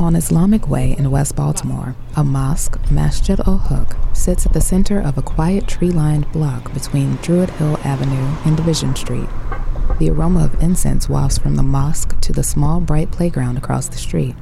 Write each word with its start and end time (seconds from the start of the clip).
On 0.00 0.14
Islamic 0.14 0.68
Way 0.68 0.94
in 0.96 1.10
West 1.10 1.34
Baltimore, 1.34 1.96
a 2.14 2.22
mosque, 2.22 2.78
Masjid 2.88 3.40
al 3.48 3.58
Haq, 3.58 3.96
sits 4.14 4.46
at 4.46 4.52
the 4.52 4.60
center 4.60 5.00
of 5.00 5.18
a 5.18 5.22
quiet 5.22 5.66
tree 5.66 5.90
lined 5.90 6.30
block 6.30 6.72
between 6.72 7.16
Druid 7.16 7.50
Hill 7.50 7.76
Avenue 7.82 8.36
and 8.44 8.56
Division 8.56 8.94
Street. 8.94 9.28
The 9.98 10.10
aroma 10.10 10.44
of 10.44 10.62
incense 10.62 11.08
wafts 11.08 11.38
from 11.38 11.56
the 11.56 11.64
mosque 11.64 12.20
to 12.20 12.32
the 12.32 12.44
small, 12.44 12.78
bright 12.78 13.10
playground 13.10 13.58
across 13.58 13.88
the 13.88 13.98
street. 13.98 14.36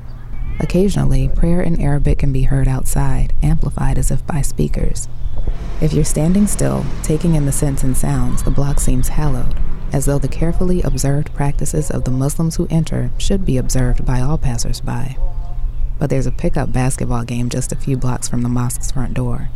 Occasionally, 0.61 1.30
prayer 1.30 1.62
in 1.62 1.80
Arabic 1.80 2.18
can 2.18 2.34
be 2.34 2.43
heard 2.43 2.68
outside, 2.68 3.32
amplified 3.43 3.96
as 3.96 4.11
if 4.11 4.27
by 4.27 4.43
speakers. 4.43 5.09
If 5.80 5.95
you're 5.95 6.04
standing 6.04 6.46
still, 6.46 6.84
taking 7.02 7.34
in 7.34 7.46
the 7.46 7.52
scents 7.52 7.82
and 7.82 7.96
sounds, 7.96 8.43
the 8.43 8.50
block 8.50 8.79
seems 8.79 9.09
hallowed, 9.09 9.54
as 9.91 10.04
though 10.04 10.18
the 10.18 10.29
carefully 10.29 10.82
observed 10.82 11.32
practices 11.32 11.91
of 11.91 12.04
the 12.04 12.11
Muslims 12.11 12.57
who 12.57 12.66
enter 12.68 13.11
should 13.17 13.46
be 13.46 13.57
observed 13.57 14.04
by 14.04 14.21
all 14.21 14.36
passersby. 14.36 15.17
But 15.99 16.11
there's 16.11 16.27
a 16.27 16.32
pickup 16.32 16.73
basketball 16.73 17.25
game 17.25 17.49
just 17.49 17.73
a 17.73 17.77
few 17.77 17.96
blocks 17.96 18.29
from 18.29 18.43
the 18.43 18.49
mosque's 18.49 18.91
front 18.91 19.14
door. 19.14 19.49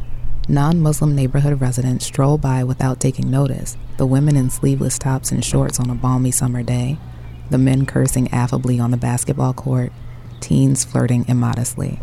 Non 0.49 0.81
Muslim 0.81 1.15
neighborhood 1.15 1.61
residents 1.61 2.07
stroll 2.07 2.39
by 2.39 2.65
without 2.65 2.99
taking 2.99 3.31
notice, 3.31 3.77
the 3.99 4.07
women 4.07 4.37
in 4.37 4.51
sleeveless 4.51 4.99
tops 4.99 5.31
and 5.31 5.45
shorts 5.45 5.79
on 5.79 5.91
a 5.91 5.95
balmy 5.95 6.31
summer 6.31 6.63
day, 6.63 6.99
the 7.51 7.59
men 7.59 7.87
cursing 7.87 8.29
affably 8.33 8.81
on 8.81 8.91
the 8.91 8.97
basketball 8.97 9.53
court, 9.53 9.93
teens 10.41 10.85
flirting 10.85 11.25
immodestly. 11.29 12.01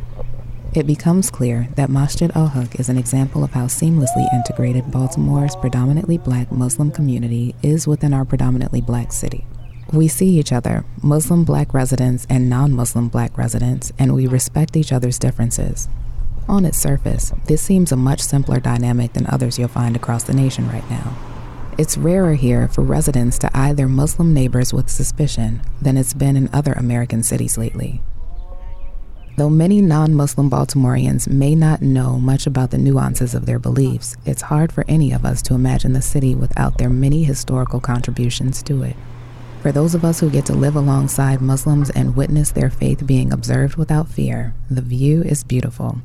It 0.73 0.85
becomes 0.85 1.31
clear 1.31 1.69
that 1.75 1.89
Masjid 1.89 2.31
al 2.35 2.47
Haq 2.47 2.79
is 2.79 2.87
an 2.87 2.97
example 2.97 3.43
of 3.43 3.51
how 3.51 3.65
seamlessly 3.65 4.31
integrated 4.33 4.91
Baltimore's 4.91 5.55
predominantly 5.55 6.17
black 6.17 6.51
Muslim 6.51 6.91
community 6.91 7.55
is 7.63 7.87
within 7.87 8.13
our 8.13 8.25
predominantly 8.25 8.81
black 8.81 9.11
city. 9.11 9.45
We 9.93 10.09
see 10.09 10.37
each 10.37 10.51
other, 10.51 10.83
Muslim 11.01 11.45
black 11.45 11.73
residents 11.73 12.27
and 12.29 12.49
non 12.49 12.73
Muslim 12.73 13.07
black 13.07 13.37
residents, 13.37 13.93
and 13.97 14.13
we 14.13 14.27
respect 14.27 14.75
each 14.75 14.91
other's 14.91 15.17
differences. 15.17 15.87
On 16.49 16.65
its 16.65 16.77
surface, 16.77 17.31
this 17.45 17.61
seems 17.61 17.93
a 17.93 17.97
much 17.97 18.19
simpler 18.19 18.59
dynamic 18.59 19.13
than 19.13 19.25
others 19.27 19.57
you'll 19.57 19.69
find 19.69 19.95
across 19.95 20.23
the 20.23 20.33
nation 20.33 20.67
right 20.69 20.89
now. 20.89 21.15
It's 21.77 21.97
rarer 21.97 22.33
here 22.33 22.67
for 22.67 22.81
residents 22.81 23.37
to 23.39 23.57
eye 23.57 23.71
their 23.71 23.87
Muslim 23.87 24.33
neighbors 24.33 24.73
with 24.73 24.89
suspicion 24.89 25.61
than 25.81 25.95
it's 25.95 26.13
been 26.13 26.35
in 26.35 26.49
other 26.51 26.73
American 26.73 27.23
cities 27.23 27.57
lately. 27.57 28.01
Though 29.37 29.49
many 29.49 29.81
non 29.81 30.13
Muslim 30.13 30.49
Baltimoreans 30.49 31.29
may 31.29 31.55
not 31.55 31.81
know 31.81 32.19
much 32.19 32.45
about 32.45 32.71
the 32.71 32.77
nuances 32.77 33.33
of 33.33 33.45
their 33.45 33.59
beliefs, 33.59 34.17
it's 34.25 34.41
hard 34.41 34.73
for 34.73 34.83
any 34.87 35.13
of 35.13 35.23
us 35.23 35.41
to 35.43 35.53
imagine 35.53 35.93
the 35.93 36.01
city 36.01 36.35
without 36.35 36.77
their 36.77 36.89
many 36.89 37.23
historical 37.23 37.79
contributions 37.79 38.61
to 38.63 38.83
it. 38.83 38.95
For 39.62 39.70
those 39.70 39.94
of 39.94 40.04
us 40.04 40.18
who 40.18 40.28
get 40.28 40.46
to 40.46 40.54
live 40.54 40.74
alongside 40.74 41.40
Muslims 41.40 41.88
and 41.90 42.16
witness 42.16 42.50
their 42.50 42.70
faith 42.70 43.06
being 43.06 43.32
observed 43.32 43.76
without 43.76 44.08
fear, 44.08 44.54
the 44.68 44.80
view 44.80 45.22
is 45.22 45.44
beautiful. 45.44 45.98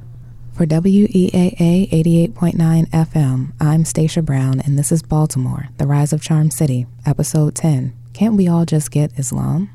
For 0.54 0.66
WEAA 0.66 1.90
88.9 1.90 2.90
FM, 2.90 3.54
I'm 3.60 3.86
Stacia 3.86 4.22
Brown, 4.22 4.60
and 4.60 4.78
this 4.78 4.92
is 4.92 5.02
Baltimore, 5.04 5.70
The 5.78 5.88
Rise 5.88 6.14
of 6.14 6.22
Charm 6.22 6.52
City, 6.52 6.88
Episode 7.06 7.56
10. 7.56 7.94
Can't 8.14 8.36
we 8.36 8.48
all 8.48 8.66
just 8.66 8.92
get 8.92 9.12
Islam? 9.18 9.70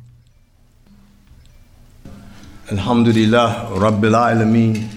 الحمد 2.72 3.08
لله 3.08 3.68
رب 3.78 4.04
العالمين 4.04 4.88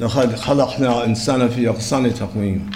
لقد 0.00 0.36
خلقنا 0.36 1.04
إنسان 1.04 1.48
في 1.48 1.70
أحسن 1.70 2.14
تقويم 2.14 2.70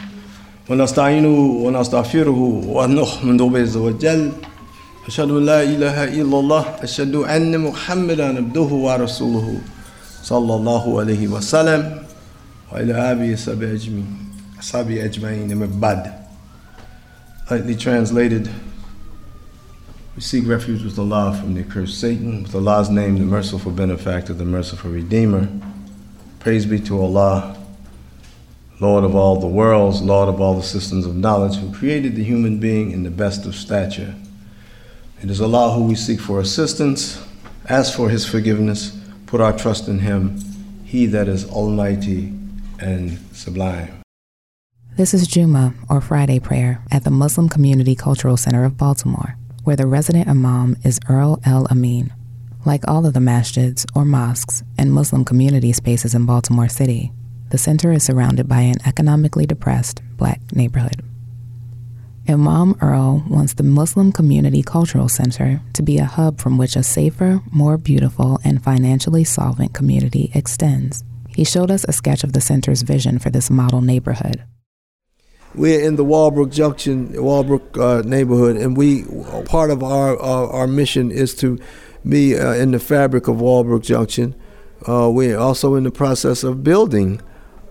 ونستعينه 0.70 1.38
ونستغفره 1.64 2.38
ونحمد 2.66 3.42
به 3.42 3.60
عز 3.60 3.76
وجل 3.76 4.32
أشهد 5.08 5.30
أن 5.30 5.46
لا 5.46 5.62
إله 5.62 6.04
إلا 6.04 6.36
الله 6.40 6.64
أشهد 6.82 7.14
أن 7.14 7.60
محمدا 7.60 8.36
عبده 8.36 8.60
ورسوله 8.60 9.60
صلى 10.22 10.54
الله 10.54 11.00
عليه 11.00 11.28
وسلم 11.28 12.02
وإلى 12.72 13.12
آله 13.12 13.32
وصحبه 13.32 13.72
أجمعين 13.72 14.16
أصحابه 14.60 15.04
أجمعين 15.04 15.56
من 15.56 15.80
بعد 15.80 16.12
Lightly 17.50 17.76
translated 17.76 18.48
We 20.16 20.22
seek 20.22 20.46
refuge 20.46 20.84
with 20.84 20.96
Allah 20.98 21.36
from 21.38 21.54
the 21.54 21.62
accursed 21.62 22.00
Satan, 22.00 22.44
with 22.44 22.54
Allah's 22.54 22.88
name, 22.88 23.18
the 23.18 23.24
merciful 23.24 23.72
benefactor, 23.72 24.32
the 24.32 24.44
merciful 24.44 24.92
redeemer. 24.92 25.48
Praise 26.38 26.66
be 26.66 26.78
to 26.80 27.02
Allah, 27.02 27.56
Lord 28.78 29.02
of 29.02 29.16
all 29.16 29.40
the 29.40 29.48
worlds, 29.48 30.00
Lord 30.02 30.28
of 30.28 30.40
all 30.40 30.54
the 30.54 30.62
systems 30.62 31.04
of 31.04 31.16
knowledge, 31.16 31.56
who 31.56 31.72
created 31.74 32.14
the 32.14 32.22
human 32.22 32.60
being 32.60 32.92
in 32.92 33.02
the 33.02 33.10
best 33.10 33.44
of 33.44 33.56
stature. 33.56 34.14
It 35.21 35.29
is 35.29 35.41
Allah 35.41 35.73
who 35.73 35.83
we 35.83 35.95
seek 35.95 36.19
for 36.19 36.39
assistance, 36.39 37.23
ask 37.67 37.95
for 37.95 38.09
His 38.09 38.25
forgiveness, 38.25 38.97
put 39.25 39.41
our 39.41 39.55
trust 39.55 39.87
in 39.87 39.99
Him, 39.99 40.39
He 40.85 41.05
that 41.07 41.27
is 41.27 41.49
almighty 41.49 42.33
and 42.79 43.19
sublime. 43.33 44.01
This 44.95 45.13
is 45.13 45.27
Juma, 45.27 45.73
or 45.89 46.01
Friday 46.01 46.39
prayer, 46.39 46.81
at 46.91 47.03
the 47.03 47.11
Muslim 47.11 47.49
Community 47.49 47.95
Cultural 47.95 48.37
Center 48.37 48.63
of 48.65 48.77
Baltimore 48.77 49.37
where 49.69 49.75
the 49.75 49.85
resident 49.85 50.27
imam 50.27 50.75
is 50.83 50.99
Earl 51.07 51.39
El 51.45 51.67
Amin. 51.67 52.11
Like 52.65 52.87
all 52.87 53.05
of 53.05 53.13
the 53.13 53.19
masjids 53.19 53.85
or 53.95 54.03
mosques 54.05 54.63
and 54.77 54.91
Muslim 54.91 55.23
community 55.23 55.71
spaces 55.73 56.15
in 56.15 56.25
Baltimore 56.25 56.67
City, 56.67 57.11
the 57.51 57.57
center 57.57 57.91
is 57.91 58.03
surrounded 58.03 58.47
by 58.47 58.61
an 58.61 58.77
economically 58.85 59.45
depressed 59.45 60.01
black 60.17 60.41
neighborhood. 60.55 61.03
Imam 62.29 62.75
Earl 62.79 63.23
wants 63.27 63.55
the 63.55 63.63
Muslim 63.63 64.11
Community 64.11 64.61
Cultural 64.61 65.09
Center 65.09 65.61
to 65.73 65.81
be 65.81 65.97
a 65.97 66.05
hub 66.05 66.39
from 66.39 66.59
which 66.59 66.75
a 66.75 66.83
safer, 66.83 67.41
more 67.51 67.75
beautiful, 67.75 68.39
and 68.43 68.63
financially 68.63 69.23
solvent 69.23 69.73
community 69.73 70.29
extends. 70.35 71.03
He 71.27 71.43
showed 71.43 71.71
us 71.71 71.85
a 71.85 71.91
sketch 71.91 72.23
of 72.23 72.33
the 72.33 72.41
center's 72.41 72.83
vision 72.83 73.17
for 73.17 73.31
this 73.31 73.49
model 73.49 73.81
neighborhood. 73.81 74.43
We're 75.55 75.81
in 75.81 75.95
the 75.95 76.03
Walbrook 76.03 76.51
Junction, 76.51 77.11
Walbrook 77.19 77.75
uh, 77.75 78.03
neighborhood, 78.05 78.57
and 78.57 78.77
we 78.77 79.05
part 79.45 79.71
of 79.71 79.81
our, 79.81 80.15
our, 80.19 80.47
our 80.51 80.67
mission 80.67 81.09
is 81.09 81.33
to 81.37 81.57
be 82.07 82.37
uh, 82.37 82.53
in 82.53 82.69
the 82.69 82.79
fabric 82.79 83.27
of 83.27 83.41
Walbrook 83.41 83.81
Junction. 83.81 84.35
Uh, 84.87 85.09
we're 85.11 85.39
also 85.39 85.73
in 85.73 85.83
the 85.83 85.91
process 85.91 86.43
of 86.43 86.63
building 86.63 87.21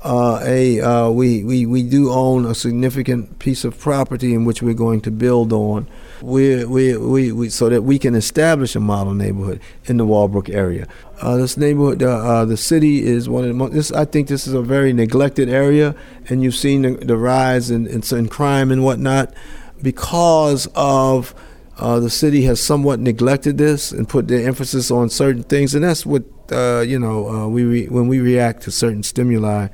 uh, 0.02 0.40
a 0.44 0.80
uh, 0.80 1.10
we, 1.10 1.42
we 1.42 1.66
we 1.66 1.82
do 1.82 2.10
own 2.10 2.44
a 2.46 2.54
significant 2.54 3.38
piece 3.38 3.64
of 3.64 3.78
property 3.78 4.32
in 4.32 4.44
which 4.44 4.62
we're 4.62 4.74
going 4.74 5.00
to 5.00 5.10
build 5.10 5.52
on. 5.52 5.88
We 6.22 6.64
we 6.64 6.96
we, 6.96 7.32
we 7.32 7.48
so 7.48 7.68
that 7.68 7.82
we 7.82 7.98
can 7.98 8.14
establish 8.14 8.76
a 8.76 8.80
model 8.80 9.14
neighborhood 9.14 9.60
in 9.86 9.96
the 9.96 10.06
Walbrook 10.06 10.48
area. 10.48 10.86
Uh, 11.20 11.36
this 11.36 11.56
neighborhood, 11.56 12.02
uh, 12.02 12.44
the 12.44 12.56
city 12.56 13.04
is 13.04 13.28
one 13.28 13.42
of 13.42 13.48
the 13.48 13.54
most. 13.54 13.72
This, 13.72 13.92
I 13.92 14.04
think 14.04 14.28
this 14.28 14.46
is 14.46 14.54
a 14.54 14.62
very 14.62 14.92
neglected 14.92 15.48
area, 15.48 15.96
and 16.28 16.42
you've 16.44 16.54
seen 16.54 16.82
the, 16.82 16.90
the 16.92 17.16
rise 17.16 17.70
in, 17.70 17.88
in, 17.88 18.02
in 18.12 18.28
crime 18.28 18.70
and 18.70 18.84
whatnot 18.84 19.34
because 19.82 20.68
of. 20.74 21.34
Uh, 21.80 22.00
the 22.00 22.10
city 22.10 22.42
has 22.42 22.60
somewhat 22.60 22.98
neglected 22.98 23.56
this 23.56 23.92
and 23.92 24.08
put 24.08 24.26
the 24.26 24.42
emphasis 24.42 24.90
on 24.90 25.08
certain 25.08 25.44
things, 25.44 25.76
and 25.76 25.84
that's 25.84 26.04
what 26.04 26.24
uh, 26.50 26.80
you 26.80 26.98
know. 26.98 27.28
Uh, 27.28 27.46
we 27.46 27.62
re- 27.62 27.86
when 27.86 28.08
we 28.08 28.18
react 28.18 28.62
to 28.62 28.72
certain 28.72 29.04
stimuli, 29.04 29.68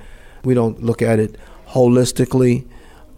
we 0.44 0.54
don't 0.54 0.82
look 0.82 1.02
at 1.02 1.18
it 1.18 1.36
holistically, 1.68 2.66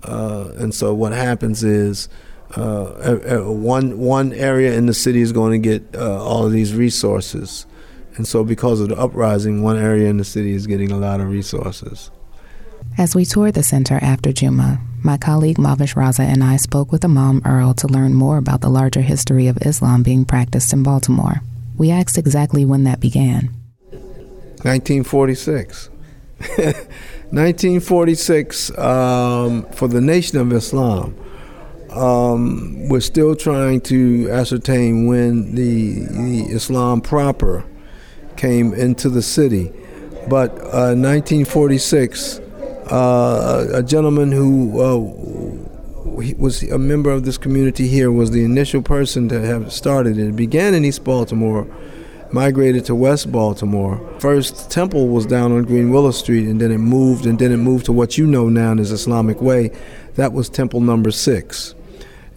uh, 0.03 0.51
and 0.57 0.75
so 0.75 0.95
what 0.95 1.13
happens 1.13 1.65
is 1.65 2.09
uh, 2.55 3.41
one 3.41 3.99
one 3.99 4.33
area 4.33 4.75
in 4.75 4.87
the 4.87 4.95
city 4.95 5.21
is 5.21 5.33
going 5.33 5.53
to 5.61 5.69
get 5.69 5.95
uh, 5.95 6.23
all 6.23 6.47
of 6.47 6.53
these 6.53 6.75
resources, 6.75 7.67
and 8.17 8.27
so 8.27 8.45
because 8.45 8.81
of 8.81 8.89
the 8.89 8.97
uprising, 8.97 9.63
one 9.63 9.77
area 9.77 10.09
in 10.09 10.17
the 10.17 10.25
city 10.25 10.53
is 10.53 10.67
getting 10.67 10.91
a 10.91 10.97
lot 10.97 11.21
of 11.21 11.29
resources. 11.29 12.11
As 12.99 13.15
we 13.15 13.25
toured 13.27 13.55
the 13.55 13.63
center 13.63 13.99
after 14.01 14.33
Juma, 14.33 14.81
my 15.03 15.19
colleague 15.19 15.59
Mavish 15.59 15.95
Raza 15.95 16.21
and 16.21 16.43
I 16.43 16.57
spoke 16.57 16.91
with 16.91 17.05
Imam 17.05 17.43
Earl 17.45 17.75
to 17.75 17.87
learn 17.87 18.15
more 18.15 18.39
about 18.39 18.63
the 18.63 18.71
larger 18.71 19.03
history 19.03 19.49
of 19.49 19.59
Islam 19.59 20.03
being 20.03 20.25
practiced 20.25 20.73
in 20.73 20.83
Baltimore. 20.83 21.43
We 21.77 21.91
asked 21.91 22.17
exactly 22.17 22.65
when 22.65 22.85
that 22.85 23.01
began. 23.01 23.51
1946. 24.63 25.91
1946 27.37 28.79
um, 28.79 29.65
for 29.73 29.89
the 29.89 30.01
Nation 30.01 30.39
of 30.39 30.51
Islam. 30.55 31.15
Um, 31.91 32.89
we're 32.89 33.01
still 33.01 33.37
trying 33.37 33.83
to 33.83 34.31
ascertain 34.31 35.07
when 35.07 35.55
the, 35.55 36.07
the, 36.07 36.45
Islam 36.45 37.03
proper 37.03 37.67
came 38.39 38.73
into 38.73 39.11
the 39.11 39.21
city. 39.21 39.71
But 40.31 40.53
uh, 40.53 40.97
1946, 40.97 42.39
uh, 42.91 43.69
a 43.71 43.83
gentleman 43.83 44.33
who 44.33 44.81
uh, 44.81 44.97
was 46.39 46.63
a 46.63 46.79
member 46.79 47.11
of 47.11 47.27
this 47.27 47.37
community 47.37 47.87
here 47.87 48.11
was 48.11 48.31
the 48.31 48.45
initial 48.45 48.81
person 48.81 49.29
to 49.29 49.43
have 49.43 49.75
started 49.75 50.17
it. 50.17 50.29
It 50.29 50.37
began 50.37 50.73
in 50.73 50.87
East 50.87 51.05
Baltimore 51.05 51.67
migrated 52.33 52.85
to 52.87 52.95
West 52.95 53.31
Baltimore. 53.31 53.99
First 54.21 54.71
temple 54.71 55.09
was 55.09 55.27
down 55.27 55.53
on 55.53 55.65
Green 55.65 55.91
Willow 55.91 56.11
Street, 56.11 56.49
and 56.49 56.61
then 56.61 56.73
it 56.73 56.79
moved, 56.79 57.27
and 57.27 57.39
then 57.39 57.53
it 57.53 57.59
moved 57.59 57.87
to 57.87 57.93
what 57.93 58.19
you 58.19 58.27
know 58.27 58.49
now 58.49 58.73
as 58.75 58.91
Islamic 58.91 59.41
Way. 59.41 59.71
That 60.15 60.33
was 60.33 60.49
temple 60.49 60.81
number 60.81 61.11
six. 61.11 61.73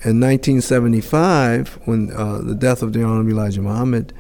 In 0.02 0.22
1975, 0.22 1.80
when 1.86 2.12
uh, 2.14 2.40
the 2.40 2.56
death 2.56 2.82
of 2.82 2.94
the 2.94 3.04
Honorable 3.04 3.32
Elijah 3.32 3.62
Muhammad, 3.62 4.14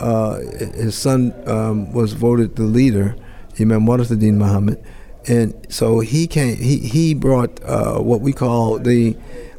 uh, 0.00 0.38
his 0.38 0.96
son 0.96 1.34
um, 1.46 1.92
was 1.92 2.12
voted 2.12 2.56
the 2.56 2.62
leader, 2.62 3.16
Imam 3.60 3.84
Warithuddin 3.86 4.34
Muhammad, 4.34 4.82
and 5.26 5.54
so 5.68 6.00
he 6.00 6.26
came. 6.26 6.56
He 6.56 6.78
he 6.78 7.12
brought 7.12 7.62
uh, 7.64 7.98
what 7.98 8.20
we 8.20 8.32
call 8.32 8.78
the 8.78 9.16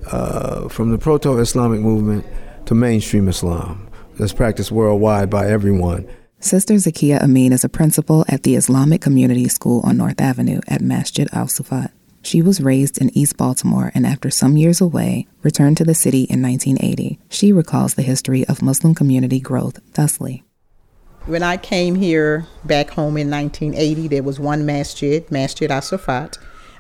uh, 0.08 0.70
from 0.70 0.92
the 0.92 0.98
proto-Islamic 0.98 1.82
movement 1.82 2.26
to 2.66 2.74
mainstream 2.74 3.28
Islam 3.28 3.89
that's 4.20 4.34
practiced 4.34 4.72
worldwide 4.72 5.30
by 5.30 5.48
everyone. 5.48 6.08
Sister 6.42 6.76
Zakia 6.76 7.22
Amin 7.24 7.52
is 7.52 7.64
a 7.64 7.70
principal 7.70 8.24
at 8.28 8.44
the 8.44 8.56
Islamic 8.56 9.02
Community 9.02 9.48
School 9.48 9.82
on 9.84 9.98
North 9.98 10.22
Avenue 10.22 10.60
at 10.68 10.82
Masjid 10.82 11.28
Al 11.34 11.48
Sufat. 11.48 11.92
She 12.22 12.42
was 12.42 12.62
raised 12.62 12.98
in 12.98 13.18
East 13.18 13.38
Baltimore 13.38 13.92
and, 13.96 14.06
after 14.06 14.30
some 14.30 14.58
years 14.58 14.82
away, 14.82 15.26
returned 15.42 15.78
to 15.78 15.86
the 15.86 15.96
city 15.96 16.24
in 16.24 16.42
1980. 16.42 17.18
She 17.30 17.52
recalls 17.54 17.96
the 17.96 18.02
history 18.02 18.46
of 18.48 18.62
Muslim 18.62 18.94
community 18.94 19.40
growth 19.40 19.80
thusly. 19.94 20.44
When 21.26 21.44
I 21.44 21.58
came 21.58 21.96
here 21.96 22.46
back 22.66 22.90
home 22.92 23.16
in 23.16 23.30
1980, 23.30 24.08
there 24.10 24.24
was 24.24 24.40
one 24.40 24.66
masjid, 24.66 25.30
Masjid 25.32 25.72
Al 25.72 25.82
Sufat, 25.82 26.38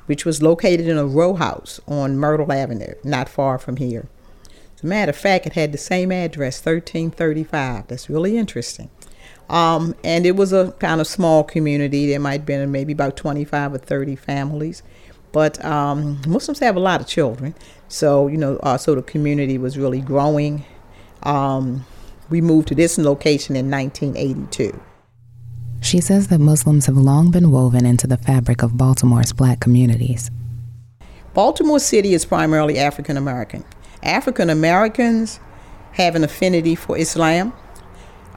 which 0.07 0.25
was 0.25 0.41
located 0.41 0.87
in 0.87 0.97
a 0.97 1.05
row 1.05 1.35
house 1.35 1.79
on 1.87 2.17
Myrtle 2.17 2.51
Avenue, 2.51 2.93
not 3.03 3.29
far 3.29 3.57
from 3.59 3.77
here. 3.77 4.09
As 4.79 4.83
a 4.85 4.87
matter 4.87 5.09
of 5.09 5.17
fact, 5.17 5.45
it 5.45 5.53
had 5.53 5.73
the 5.73 5.77
same 5.77 6.09
address, 6.09 6.59
1335. 6.59 7.87
That's 7.87 8.09
really 8.09 8.37
interesting. 8.37 8.89
Um, 9.49 9.93
and 10.05 10.25
it 10.25 10.37
was 10.37 10.53
a 10.53 10.71
kind 10.79 11.01
of 11.01 11.07
small 11.07 11.43
community. 11.43 12.07
There 12.07 12.17
might 12.17 12.31
have 12.31 12.45
been 12.45 12.71
maybe 12.71 12.93
about 12.93 13.17
25 13.17 13.73
or 13.73 13.77
30 13.77 14.15
families. 14.15 14.81
But 15.33 15.63
um, 15.65 16.21
Muslims 16.25 16.59
have 16.59 16.77
a 16.77 16.79
lot 16.79 17.01
of 17.01 17.07
children. 17.07 17.55
So, 17.89 18.27
you 18.27 18.37
know, 18.37 18.55
uh, 18.63 18.77
so 18.77 18.95
the 18.95 19.01
community 19.01 19.57
was 19.57 19.77
really 19.77 19.99
growing. 19.99 20.63
Um, 21.23 21.85
we 22.29 22.39
moved 22.39 22.69
to 22.69 22.75
this 22.75 22.97
location 22.97 23.57
in 23.57 23.69
1982. 23.69 24.79
She 25.81 25.99
says 25.99 26.29
that 26.29 26.39
Muslims 26.39 26.85
have 26.85 26.95
long 26.95 27.31
been 27.31 27.51
woven 27.51 27.85
into 27.85 28.07
the 28.07 28.15
fabric 28.15 28.63
of 28.63 28.77
Baltimore's 28.77 29.33
black 29.33 29.59
communities. 29.59 30.31
Baltimore 31.33 31.79
City 31.79 32.13
is 32.13 32.23
primarily 32.23 32.79
African 32.79 33.17
American. 33.17 33.65
African 34.03 34.49
Americans 34.49 35.39
have 35.93 36.15
an 36.15 36.23
affinity 36.23 36.75
for 36.75 36.97
Islam. 36.97 37.53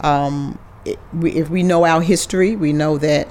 Um, 0.00 0.58
we, 1.12 1.32
if 1.32 1.48
we 1.48 1.62
know 1.62 1.84
our 1.84 2.02
history, 2.02 2.56
we 2.56 2.72
know 2.72 2.98
that 2.98 3.28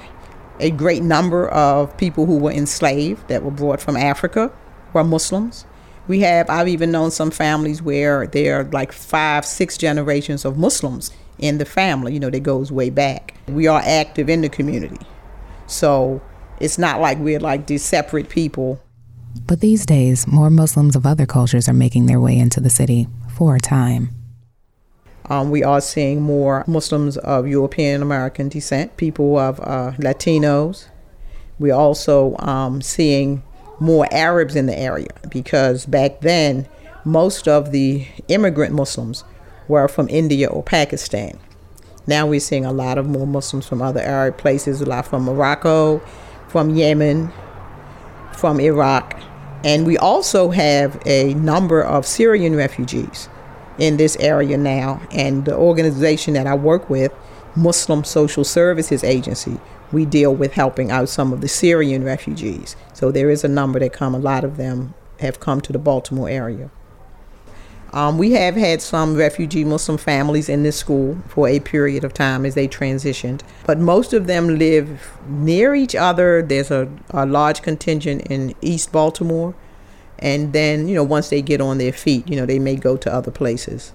a 0.59 0.69
great 0.71 1.03
number 1.03 1.49
of 1.49 1.95
people 1.97 2.25
who 2.25 2.37
were 2.37 2.51
enslaved 2.51 3.27
that 3.27 3.43
were 3.43 3.51
brought 3.51 3.81
from 3.81 3.97
Africa 3.97 4.51
were 4.93 5.03
Muslims. 5.03 5.65
We 6.07 6.21
have, 6.21 6.49
I've 6.49 6.67
even 6.67 6.91
known 6.91 7.11
some 7.11 7.31
families 7.31 7.81
where 7.81 8.27
there 8.27 8.59
are 8.59 8.63
like 8.65 8.91
five, 8.91 9.45
six 9.45 9.77
generations 9.77 10.45
of 10.45 10.57
Muslims 10.57 11.11
in 11.39 11.57
the 11.57 11.65
family, 11.65 12.13
you 12.13 12.19
know, 12.19 12.29
that 12.29 12.41
goes 12.41 12.71
way 12.71 12.89
back. 12.89 13.35
We 13.47 13.67
are 13.67 13.81
active 13.83 14.29
in 14.29 14.41
the 14.41 14.49
community. 14.49 14.99
So 15.67 16.21
it's 16.59 16.77
not 16.77 16.99
like 17.01 17.17
we're 17.17 17.39
like 17.39 17.67
these 17.67 17.83
separate 17.83 18.29
people. 18.29 18.81
But 19.47 19.59
these 19.59 19.85
days, 19.85 20.27
more 20.27 20.49
Muslims 20.49 20.95
of 20.95 21.05
other 21.05 21.25
cultures 21.25 21.67
are 21.67 21.73
making 21.73 22.05
their 22.05 22.19
way 22.19 22.37
into 22.37 22.59
the 22.59 22.69
city 22.69 23.07
for 23.35 23.55
a 23.55 23.59
time. 23.59 24.09
Um, 25.29 25.49
we 25.49 25.63
are 25.63 25.81
seeing 25.81 26.21
more 26.21 26.63
Muslims 26.67 27.17
of 27.17 27.47
European 27.47 28.01
American 28.01 28.49
descent, 28.49 28.97
people 28.97 29.37
of 29.37 29.59
uh, 29.61 29.93
Latinos. 29.97 30.87
We're 31.59 31.75
also 31.75 32.35
um, 32.39 32.81
seeing 32.81 33.43
more 33.79 34.07
Arabs 34.11 34.55
in 34.55 34.65
the 34.65 34.77
area 34.77 35.09
because 35.29 35.85
back 35.85 36.21
then, 36.21 36.67
most 37.05 37.47
of 37.47 37.71
the 37.71 38.05
immigrant 38.27 38.73
Muslims 38.73 39.23
were 39.67 39.87
from 39.87 40.07
India 40.09 40.47
or 40.47 40.63
Pakistan. 40.63 41.39
Now 42.07 42.27
we're 42.27 42.39
seeing 42.39 42.65
a 42.65 42.73
lot 42.73 42.97
of 42.97 43.07
more 43.07 43.27
Muslims 43.27 43.67
from 43.67 43.81
other 43.81 44.01
Arab 44.01 44.37
places, 44.37 44.81
a 44.81 44.85
lot 44.85 45.07
from 45.07 45.23
Morocco, 45.23 45.99
from 46.47 46.75
Yemen, 46.75 47.31
from 48.35 48.59
Iraq, 48.59 49.19
and 49.63 49.85
we 49.85 49.97
also 49.97 50.49
have 50.49 51.01
a 51.05 51.33
number 51.35 51.81
of 51.81 52.05
Syrian 52.05 52.55
refugees 52.55 53.29
in 53.77 53.97
this 53.97 54.15
area 54.17 54.57
now. 54.57 55.01
And 55.11 55.45
the 55.45 55.55
organization 55.55 56.33
that 56.33 56.47
I 56.47 56.55
work 56.55 56.89
with, 56.89 57.13
Muslim 57.55 58.03
Social 58.03 58.43
Services 58.43 59.03
Agency, 59.03 59.59
we 59.91 60.05
deal 60.05 60.33
with 60.33 60.53
helping 60.53 60.89
out 60.89 61.09
some 61.09 61.33
of 61.33 61.41
the 61.41 61.47
Syrian 61.47 62.03
refugees. 62.03 62.75
So 62.93 63.11
there 63.11 63.29
is 63.29 63.43
a 63.43 63.47
number 63.47 63.79
that 63.79 63.93
come, 63.93 64.15
a 64.15 64.19
lot 64.19 64.43
of 64.43 64.57
them 64.57 64.93
have 65.19 65.39
come 65.39 65.61
to 65.61 65.73
the 65.73 65.79
Baltimore 65.79 66.29
area. 66.29 66.71
Um, 67.93 68.17
we 68.17 68.31
have 68.31 68.55
had 68.55 68.81
some 68.81 69.15
refugee 69.15 69.63
Muslim 69.65 69.97
families 69.97 70.47
in 70.47 70.63
this 70.63 70.77
school 70.77 71.17
for 71.27 71.47
a 71.47 71.59
period 71.59 72.03
of 72.03 72.13
time 72.13 72.45
as 72.45 72.55
they 72.55 72.67
transitioned, 72.67 73.41
but 73.65 73.79
most 73.79 74.13
of 74.13 74.27
them 74.27 74.57
live 74.57 75.11
near 75.27 75.75
each 75.75 75.95
other. 75.95 76.41
There's 76.41 76.71
a, 76.71 76.89
a 77.09 77.25
large 77.25 77.61
contingent 77.61 78.27
in 78.27 78.55
East 78.61 78.91
Baltimore, 78.91 79.53
and 80.19 80.53
then 80.53 80.87
you 80.87 80.95
know 80.95 81.03
once 81.03 81.29
they 81.29 81.41
get 81.41 81.59
on 81.59 81.79
their 81.79 81.91
feet 81.91 82.27
you 82.29 82.35
know 82.35 82.45
they 82.45 82.59
may 82.59 82.75
go 82.75 82.95
to 82.95 83.13
other 83.13 83.31
places 83.31 83.93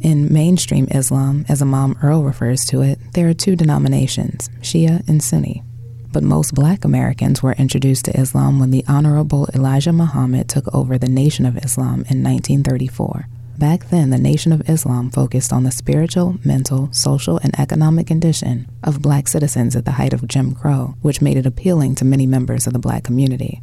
in 0.00 0.32
mainstream 0.32 0.88
Islam, 0.90 1.44
as 1.48 1.60
Imam 1.60 1.96
Earl 2.02 2.22
refers 2.22 2.64
to 2.66 2.80
it, 2.80 2.98
there 3.12 3.28
are 3.28 3.34
two 3.34 3.54
denominations, 3.54 4.48
Shia 4.60 5.06
and 5.08 5.22
Sunni. 5.22 5.62
But 6.12 6.24
most 6.24 6.54
black 6.54 6.84
Americans 6.84 7.42
were 7.42 7.52
introduced 7.52 8.06
to 8.06 8.20
Islam 8.20 8.58
when 8.58 8.70
the 8.70 8.84
Honorable 8.88 9.48
Elijah 9.54 9.92
Muhammad 9.92 10.48
took 10.48 10.72
over 10.74 10.98
the 10.98 11.08
Nation 11.08 11.46
of 11.46 11.56
Islam 11.58 12.04
in 12.08 12.22
1934. 12.22 13.28
Back 13.58 13.90
then, 13.90 14.10
the 14.10 14.18
Nation 14.18 14.52
of 14.52 14.68
Islam 14.68 15.10
focused 15.10 15.52
on 15.52 15.64
the 15.64 15.70
spiritual, 15.70 16.38
mental, 16.44 16.88
social, 16.92 17.38
and 17.42 17.56
economic 17.60 18.06
condition 18.06 18.66
of 18.82 19.02
black 19.02 19.28
citizens 19.28 19.76
at 19.76 19.84
the 19.84 19.92
height 19.92 20.12
of 20.12 20.26
Jim 20.26 20.54
Crow, 20.54 20.94
which 21.02 21.20
made 21.20 21.36
it 21.36 21.46
appealing 21.46 21.94
to 21.96 22.04
many 22.04 22.26
members 22.26 22.66
of 22.66 22.72
the 22.72 22.78
black 22.78 23.04
community. 23.04 23.60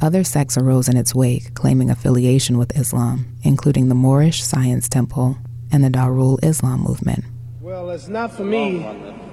Other 0.00 0.24
sects 0.24 0.56
arose 0.56 0.88
in 0.88 0.96
its 0.96 1.14
wake, 1.14 1.54
claiming 1.54 1.90
affiliation 1.90 2.56
with 2.56 2.76
Islam, 2.76 3.36
including 3.42 3.88
the 3.88 3.94
Moorish 3.94 4.42
Science 4.42 4.88
Temple 4.88 5.36
and 5.70 5.84
the 5.84 5.90
Darul 5.90 6.42
Islam 6.42 6.80
movement. 6.80 7.24
Well, 7.60 7.90
it's 7.90 8.08
not 8.08 8.32
for 8.32 8.44
me. 8.44 8.78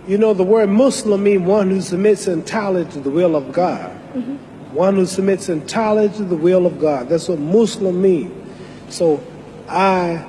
You 0.07 0.18
know, 0.18 0.34
the 0.34 0.44
word 0.44 0.69
Muslim 0.69 1.24
means 1.24 1.42
one 1.44 1.69
who 1.69 1.81
submits 1.81 2.28
entirely 2.28 2.86
to 2.86 3.00
the 3.00 3.10
will 3.10 3.36
of 3.36 3.52
God. 3.52 3.92
Mm-hmm. 4.13 4.36
One 4.75 4.96
who 4.96 5.06
submits 5.06 5.50
entirely 5.50 6.10
to 6.10 6.24
the 6.24 6.36
will 6.36 6.66
of 6.66 6.80
God. 6.80 7.10
That's 7.10 7.28
what 7.28 7.40
Muslim 7.40 8.02
means. 8.02 8.34
So 8.90 9.24
I 9.68 10.24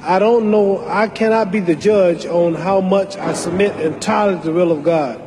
I 0.00 0.18
don't 0.20 0.50
know, 0.50 0.86
I 0.86 1.08
cannot 1.08 1.50
be 1.50 1.60
the 1.60 1.74
judge 1.74 2.24
on 2.24 2.54
how 2.54 2.80
much 2.80 3.16
I 3.16 3.32
submit 3.32 3.78
entirely 3.80 4.38
to 4.40 4.46
the 4.46 4.52
will 4.52 4.70
of 4.70 4.84
God. 4.84 5.20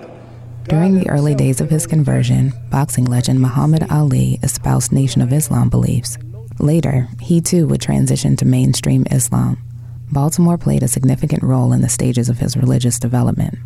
During 0.63 0.95
the 0.95 1.09
early 1.09 1.35
days 1.35 1.59
of 1.59 1.69
his 1.69 1.85
conversion, 1.85 2.53
boxing 2.69 3.05
legend 3.05 3.41
Muhammad 3.41 3.85
Ali 3.91 4.39
espoused 4.41 4.93
Nation 4.93 5.21
of 5.21 5.33
Islam 5.33 5.69
beliefs. 5.69 6.17
Later, 6.59 7.09
he 7.19 7.41
too 7.41 7.67
would 7.67 7.81
transition 7.81 8.37
to 8.37 8.45
mainstream 8.45 9.05
Islam. 9.11 9.57
Baltimore 10.11 10.57
played 10.57 10.83
a 10.83 10.87
significant 10.87 11.43
role 11.43 11.73
in 11.73 11.81
the 11.81 11.89
stages 11.89 12.29
of 12.29 12.39
his 12.39 12.55
religious 12.55 12.97
development. 12.97 13.59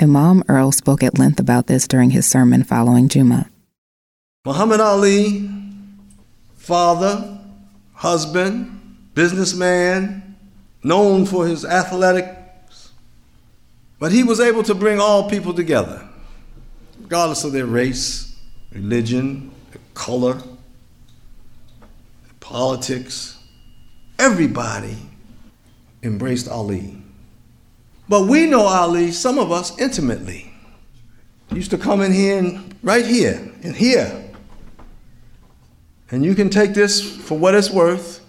Imam 0.00 0.42
Earl 0.48 0.72
spoke 0.72 1.02
at 1.02 1.18
length 1.18 1.40
about 1.40 1.66
this 1.66 1.88
during 1.88 2.10
his 2.10 2.26
sermon 2.26 2.62
following 2.64 3.08
Juma. 3.08 3.50
Muhammad 4.44 4.80
Ali, 4.80 5.50
father, 6.56 7.38
husband, 7.94 8.80
businessman, 9.14 10.36
known 10.82 11.26
for 11.26 11.46
his 11.46 11.64
athletic 11.64 12.38
but 13.98 14.12
he 14.12 14.22
was 14.22 14.40
able 14.40 14.62
to 14.62 14.74
bring 14.74 15.00
all 15.00 15.28
people 15.28 15.52
together, 15.52 16.08
regardless 17.00 17.44
of 17.44 17.52
their 17.52 17.66
race, 17.66 18.36
religion, 18.72 19.50
color, 19.94 20.40
politics. 22.38 23.36
Everybody 24.18 24.96
embraced 26.02 26.48
Ali. 26.48 26.97
But 28.08 28.26
we 28.26 28.46
know 28.46 28.62
Ali, 28.62 29.12
some 29.12 29.38
of 29.38 29.52
us 29.52 29.78
intimately. 29.78 30.52
He 31.50 31.56
used 31.56 31.70
to 31.70 31.78
come 31.78 32.00
in 32.00 32.12
here 32.12 32.38
and 32.38 32.74
right 32.82 33.04
here 33.04 33.50
and 33.62 33.76
here. 33.76 34.24
And 36.10 36.24
you 36.24 36.34
can 36.34 36.48
take 36.48 36.74
this 36.74 37.00
for 37.00 37.38
what 37.38 37.54
it's 37.54 37.70
worth. 37.70 38.24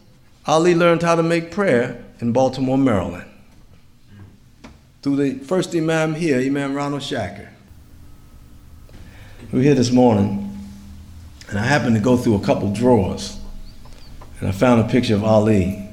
Ali 0.45 0.75
learned 0.75 1.01
how 1.01 1.15
to 1.15 1.24
make 1.24 1.51
prayer 1.51 2.03
in 2.19 2.33
Baltimore, 2.33 2.77
Maryland 2.77 3.29
through 5.01 5.15
the 5.15 5.33
first 5.45 5.74
Imam 5.75 6.13
here, 6.13 6.39
Imam 6.39 6.74
Ronald 6.74 7.01
Shakir. 7.01 7.50
We 9.51 9.59
were 9.59 9.63
here 9.63 9.75
this 9.75 9.91
morning, 9.91 10.57
and 11.48 11.57
I 11.57 11.63
happened 11.63 11.95
to 11.95 12.01
go 12.01 12.17
through 12.17 12.36
a 12.36 12.41
couple 12.41 12.71
drawers, 12.74 13.39
and 14.39 14.50
I 14.50 14.51
found 14.51 14.81
a 14.81 14.88
picture 14.89 15.15
of 15.15 15.24
Ali 15.24 15.88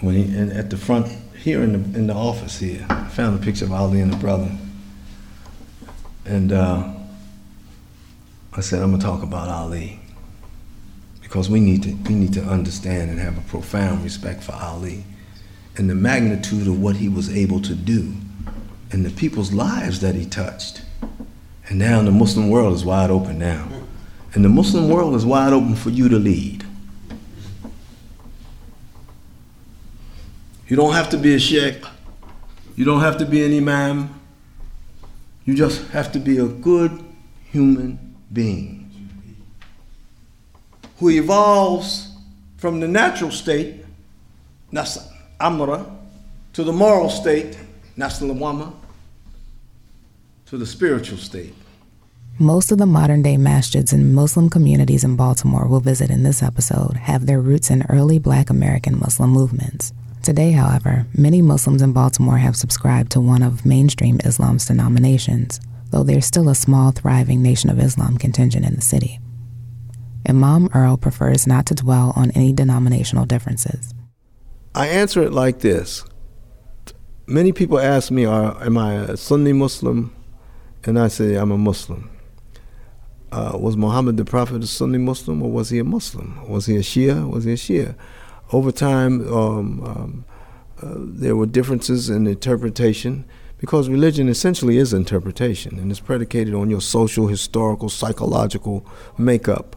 when 0.00 0.14
he 0.14 0.22
and 0.36 0.52
at 0.52 0.70
the 0.70 0.76
front 0.76 1.08
here 1.36 1.62
in 1.62 1.72
the 1.72 1.98
in 1.98 2.06
the 2.06 2.14
office 2.14 2.58
here. 2.58 2.86
I 2.88 3.08
found 3.08 3.40
a 3.40 3.44
picture 3.44 3.64
of 3.64 3.72
Ali 3.72 4.00
and 4.00 4.12
the 4.12 4.16
brother, 4.16 4.50
and 6.24 6.52
uh, 6.52 6.92
I 8.52 8.60
said 8.60 8.82
I'm 8.82 8.90
gonna 8.90 9.02
talk 9.02 9.22
about 9.22 9.48
Ali 9.48 10.00
because 11.22 11.50
we 11.50 11.60
need 11.60 11.82
to 11.82 11.92
we 12.08 12.14
need 12.14 12.32
to 12.34 12.42
understand 12.42 13.10
and 13.10 13.18
have 13.18 13.36
a 13.38 13.48
profound 13.48 14.02
respect 14.04 14.42
for 14.42 14.52
Ali 14.52 15.04
and 15.76 15.88
the 15.88 15.94
magnitude 15.94 16.66
of 16.66 16.80
what 16.80 16.96
he 16.96 17.08
was 17.08 17.34
able 17.34 17.60
to 17.62 17.74
do 17.74 18.12
and 18.90 19.04
the 19.04 19.10
people's 19.10 19.52
lives 19.52 20.00
that 20.00 20.14
he 20.14 20.26
touched. 20.26 20.82
And 21.68 21.78
now 21.78 22.02
the 22.02 22.10
Muslim 22.10 22.48
world 22.48 22.74
is 22.74 22.84
wide 22.84 23.10
open 23.10 23.38
now. 23.38 23.68
And 24.34 24.44
the 24.44 24.48
Muslim 24.48 24.88
world 24.88 25.14
is 25.14 25.24
wide 25.26 25.52
open 25.52 25.74
for 25.76 25.90
you 25.90 26.08
to 26.08 26.16
lead. 26.18 26.57
You 30.68 30.76
don't 30.76 30.92
have 30.92 31.10
to 31.10 31.16
be 31.16 31.34
a 31.34 31.38
sheikh. 31.38 31.82
You 32.76 32.84
don't 32.84 33.00
have 33.00 33.18
to 33.18 33.26
be 33.26 33.44
an 33.44 33.56
imam. 33.56 34.20
You 35.44 35.54
just 35.54 35.88
have 35.88 36.12
to 36.12 36.18
be 36.18 36.38
a 36.38 36.46
good 36.46 37.02
human 37.50 38.16
being 38.32 38.88
who 40.98 41.10
evolves 41.10 42.10
from 42.56 42.80
the 42.80 42.88
natural 42.88 43.30
state, 43.30 43.84
that's 44.72 44.98
amra, 45.40 45.86
to 46.52 46.64
the 46.64 46.72
moral 46.72 47.08
state, 47.08 47.56
that's 47.96 48.20
lawama, 48.20 48.74
to 50.46 50.58
the 50.58 50.66
spiritual 50.66 51.18
state. 51.18 51.54
Most 52.40 52.70
of 52.70 52.78
the 52.78 52.86
modern 52.86 53.22
day 53.22 53.36
masjids 53.36 53.92
and 53.92 54.14
Muslim 54.14 54.48
communities 54.48 55.02
in 55.02 55.16
Baltimore 55.16 55.66
we'll 55.66 55.80
visit 55.80 56.10
in 56.10 56.22
this 56.22 56.42
episode 56.42 56.96
have 56.96 57.26
their 57.26 57.40
roots 57.40 57.70
in 57.70 57.84
early 57.88 58.18
black 58.18 58.50
American 58.50 58.98
Muslim 58.98 59.30
movements. 59.30 59.92
Today, 60.22 60.52
however, 60.52 61.06
many 61.16 61.40
Muslims 61.40 61.80
in 61.80 61.92
Baltimore 61.92 62.38
have 62.38 62.56
subscribed 62.56 63.12
to 63.12 63.20
one 63.20 63.42
of 63.42 63.64
mainstream 63.64 64.20
Islam's 64.24 64.66
denominations, 64.66 65.60
though 65.90 66.02
there's 66.02 66.26
still 66.26 66.48
a 66.48 66.54
small, 66.54 66.90
thriving 66.90 67.42
Nation 67.42 67.70
of 67.70 67.78
Islam 67.78 68.18
contingent 68.18 68.66
in 68.66 68.74
the 68.74 68.80
city. 68.80 69.20
Imam 70.28 70.68
Earl 70.74 70.98
prefers 70.98 71.46
not 71.46 71.64
to 71.66 71.74
dwell 71.74 72.12
on 72.14 72.30
any 72.32 72.52
denominational 72.52 73.24
differences. 73.24 73.94
I 74.74 74.88
answer 74.88 75.22
it 75.22 75.32
like 75.32 75.60
this. 75.60 76.04
Many 77.26 77.52
people 77.52 77.78
ask 77.78 78.10
me, 78.10 78.24
are, 78.24 78.62
Am 78.62 78.76
I 78.76 78.94
a 78.94 79.16
Sunni 79.16 79.52
Muslim? 79.52 80.14
And 80.84 80.98
I 80.98 81.08
say, 81.08 81.34
I'm 81.34 81.50
a 81.50 81.58
Muslim. 81.58 82.10
Uh, 83.30 83.58
was 83.60 83.76
Muhammad 83.76 84.16
the 84.16 84.24
Prophet 84.24 84.62
a 84.62 84.66
Sunni 84.66 84.98
Muslim 84.98 85.42
or 85.42 85.50
was 85.50 85.70
he 85.70 85.78
a 85.78 85.84
Muslim? 85.84 86.48
Was 86.48 86.66
he 86.66 86.76
a 86.76 86.80
Shia? 86.80 87.28
Was 87.28 87.44
he 87.44 87.52
a 87.52 87.56
Shia? 87.56 87.94
Over 88.52 88.72
time, 88.72 89.32
um, 89.32 89.84
um, 89.84 90.24
uh, 90.80 90.94
there 90.96 91.36
were 91.36 91.46
differences 91.46 92.08
in 92.08 92.26
interpretation 92.26 93.24
because 93.58 93.88
religion 93.88 94.28
essentially 94.28 94.78
is 94.78 94.92
interpretation 94.92 95.78
and 95.78 95.90
it's 95.90 96.00
predicated 96.00 96.54
on 96.54 96.70
your 96.70 96.80
social, 96.80 97.26
historical, 97.26 97.88
psychological 97.88 98.86
makeup 99.18 99.76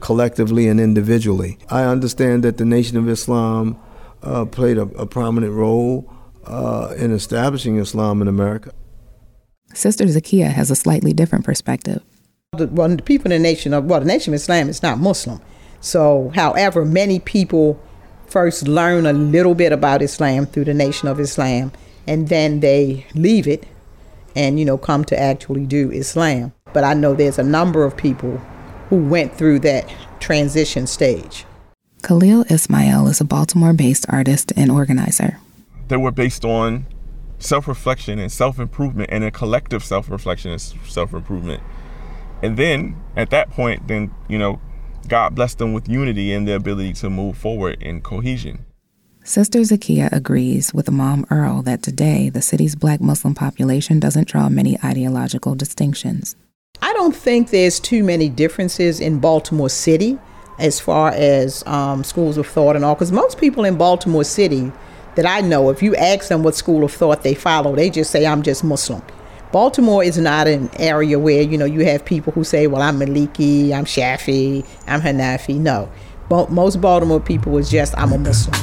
collectively 0.00 0.68
and 0.68 0.80
individually. 0.80 1.58
I 1.68 1.82
understand 1.82 2.42
that 2.44 2.58
the 2.58 2.64
Nation 2.64 2.96
of 2.96 3.08
Islam 3.08 3.78
uh, 4.22 4.44
played 4.44 4.78
a, 4.78 4.82
a, 4.82 5.06
prominent 5.06 5.52
role 5.52 6.10
uh, 6.44 6.94
in 6.96 7.12
establishing 7.12 7.76
Islam 7.78 8.22
in 8.22 8.28
America. 8.28 8.72
Sister 9.74 10.04
Zakia 10.04 10.50
has 10.50 10.70
a 10.70 10.76
slightly 10.76 11.12
different 11.12 11.44
perspective. 11.44 12.02
The, 12.52 12.68
well, 12.68 12.88
the 12.88 13.02
people 13.02 13.30
in 13.30 13.42
the 13.42 13.48
nation 13.48 13.74
of 13.74 13.84
well, 13.84 14.00
the 14.00 14.06
nation 14.06 14.32
of 14.32 14.36
Islam 14.36 14.68
is 14.68 14.82
not 14.82 14.98
Muslim. 14.98 15.40
So, 15.80 16.32
however, 16.34 16.84
many 16.84 17.18
people 17.18 17.80
first 18.26 18.68
learn 18.68 19.06
a 19.06 19.12
little 19.12 19.54
bit 19.54 19.72
about 19.72 20.02
Islam 20.02 20.46
through 20.46 20.64
the 20.64 20.74
Nation 20.74 21.08
of 21.08 21.20
Islam, 21.20 21.72
and 22.06 22.28
then 22.28 22.60
they 22.60 23.06
leave 23.14 23.46
it 23.46 23.66
and 24.36 24.58
you 24.58 24.64
know 24.64 24.78
come 24.78 25.04
to 25.06 25.18
actually 25.18 25.66
do 25.66 25.90
Islam. 25.90 26.52
But 26.72 26.84
I 26.84 26.94
know 26.94 27.14
there's 27.14 27.38
a 27.38 27.42
number 27.42 27.84
of 27.84 27.96
people 27.96 28.36
who 28.90 28.96
went 28.96 29.34
through 29.34 29.60
that 29.60 29.92
transition 30.20 30.86
stage. 30.86 31.44
Khalil 32.02 32.44
Ismail 32.50 33.08
is 33.08 33.20
a 33.20 33.24
Baltimore 33.24 33.72
based 33.72 34.06
artist 34.08 34.52
and 34.56 34.70
organizer. 34.70 35.38
They 35.88 35.96
were 35.96 36.12
based 36.12 36.44
on 36.44 36.86
self 37.38 37.66
reflection 37.66 38.18
and 38.18 38.30
self 38.30 38.58
improvement 38.58 39.10
and 39.10 39.24
a 39.24 39.30
collective 39.30 39.82
self 39.82 40.10
reflection 40.10 40.52
and 40.52 40.60
self 40.60 41.12
improvement. 41.12 41.62
And 42.42 42.56
then 42.56 42.96
at 43.16 43.30
that 43.30 43.50
point, 43.50 43.88
then, 43.88 44.14
you 44.28 44.38
know, 44.38 44.60
God 45.08 45.34
blessed 45.34 45.58
them 45.58 45.72
with 45.72 45.88
unity 45.88 46.32
and 46.32 46.46
the 46.46 46.54
ability 46.54 46.92
to 46.94 47.10
move 47.10 47.36
forward 47.38 47.82
in 47.82 48.00
cohesion. 48.00 48.64
Sister 49.22 49.58
Zakia 49.60 50.10
agrees 50.12 50.72
with 50.72 50.88
Imam 50.88 51.26
Earl 51.30 51.62
that 51.62 51.82
today 51.82 52.28
the 52.28 52.42
city's 52.42 52.76
black 52.76 53.00
Muslim 53.00 53.34
population 53.34 53.98
doesn't 53.98 54.28
draw 54.28 54.48
many 54.48 54.78
ideological 54.84 55.54
distinctions. 55.54 56.36
I 56.80 56.92
don't 56.92 57.14
think 57.14 57.50
there's 57.50 57.80
too 57.80 58.04
many 58.04 58.28
differences 58.28 59.00
in 59.00 59.18
Baltimore 59.18 59.68
City 59.68 60.18
as 60.58 60.78
far 60.80 61.10
as 61.10 61.66
um, 61.66 62.04
schools 62.04 62.36
of 62.36 62.46
thought 62.46 62.76
and 62.76 62.84
all, 62.84 62.94
because 62.94 63.12
most 63.12 63.38
people 63.38 63.64
in 63.64 63.76
Baltimore 63.76 64.24
City 64.24 64.70
that 65.16 65.26
I 65.26 65.40
know, 65.40 65.70
if 65.70 65.82
you 65.82 65.96
ask 65.96 66.28
them 66.28 66.42
what 66.42 66.54
school 66.54 66.84
of 66.84 66.92
thought 66.92 67.22
they 67.22 67.34
follow, 67.34 67.74
they 67.74 67.90
just 67.90 68.10
say, 68.10 68.26
I'm 68.26 68.42
just 68.42 68.62
Muslim. 68.62 69.02
Baltimore 69.56 70.04
is 70.04 70.18
not 70.18 70.46
an 70.46 70.68
area 70.78 71.18
where, 71.18 71.40
you 71.40 71.56
know, 71.56 71.64
you 71.64 71.82
have 71.86 72.04
people 72.04 72.30
who 72.30 72.44
say, 72.44 72.66
well, 72.66 72.82
I'm 72.82 73.00
Maliki, 73.00 73.72
I'm 73.72 73.86
Shafi, 73.86 74.66
I'm 74.86 75.00
Hanafi. 75.00 75.56
No. 75.58 75.90
But 76.28 76.50
Most 76.50 76.78
Baltimore 76.82 77.20
people 77.20 77.52
was 77.52 77.70
just, 77.70 77.96
I'm 77.96 78.12
a 78.12 78.18
Muslim. 78.18 78.54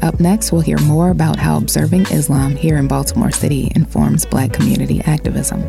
Up 0.00 0.18
next, 0.18 0.50
we'll 0.50 0.62
hear 0.62 0.78
more 0.78 1.10
about 1.10 1.38
how 1.38 1.58
observing 1.58 2.06
Islam 2.06 2.56
here 2.56 2.78
in 2.78 2.88
Baltimore 2.88 3.32
City 3.32 3.70
informs 3.74 4.24
black 4.24 4.54
community 4.54 5.02
activism. 5.02 5.60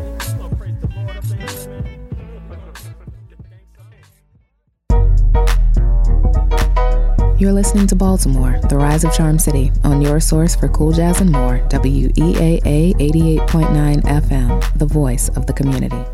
You're 7.42 7.52
listening 7.52 7.88
to 7.88 7.96
Baltimore, 7.96 8.60
the 8.68 8.76
rise 8.76 9.02
of 9.02 9.12
Charm 9.12 9.36
City, 9.36 9.72
on 9.82 10.00
your 10.00 10.20
source 10.20 10.54
for 10.54 10.68
cool 10.68 10.92
jazz 10.92 11.20
and 11.20 11.32
more, 11.32 11.58
WEAA 11.70 12.62
88.9 12.62 14.02
FM, 14.02 14.78
the 14.78 14.86
voice 14.86 15.28
of 15.30 15.48
the 15.48 15.52
community. 15.52 16.04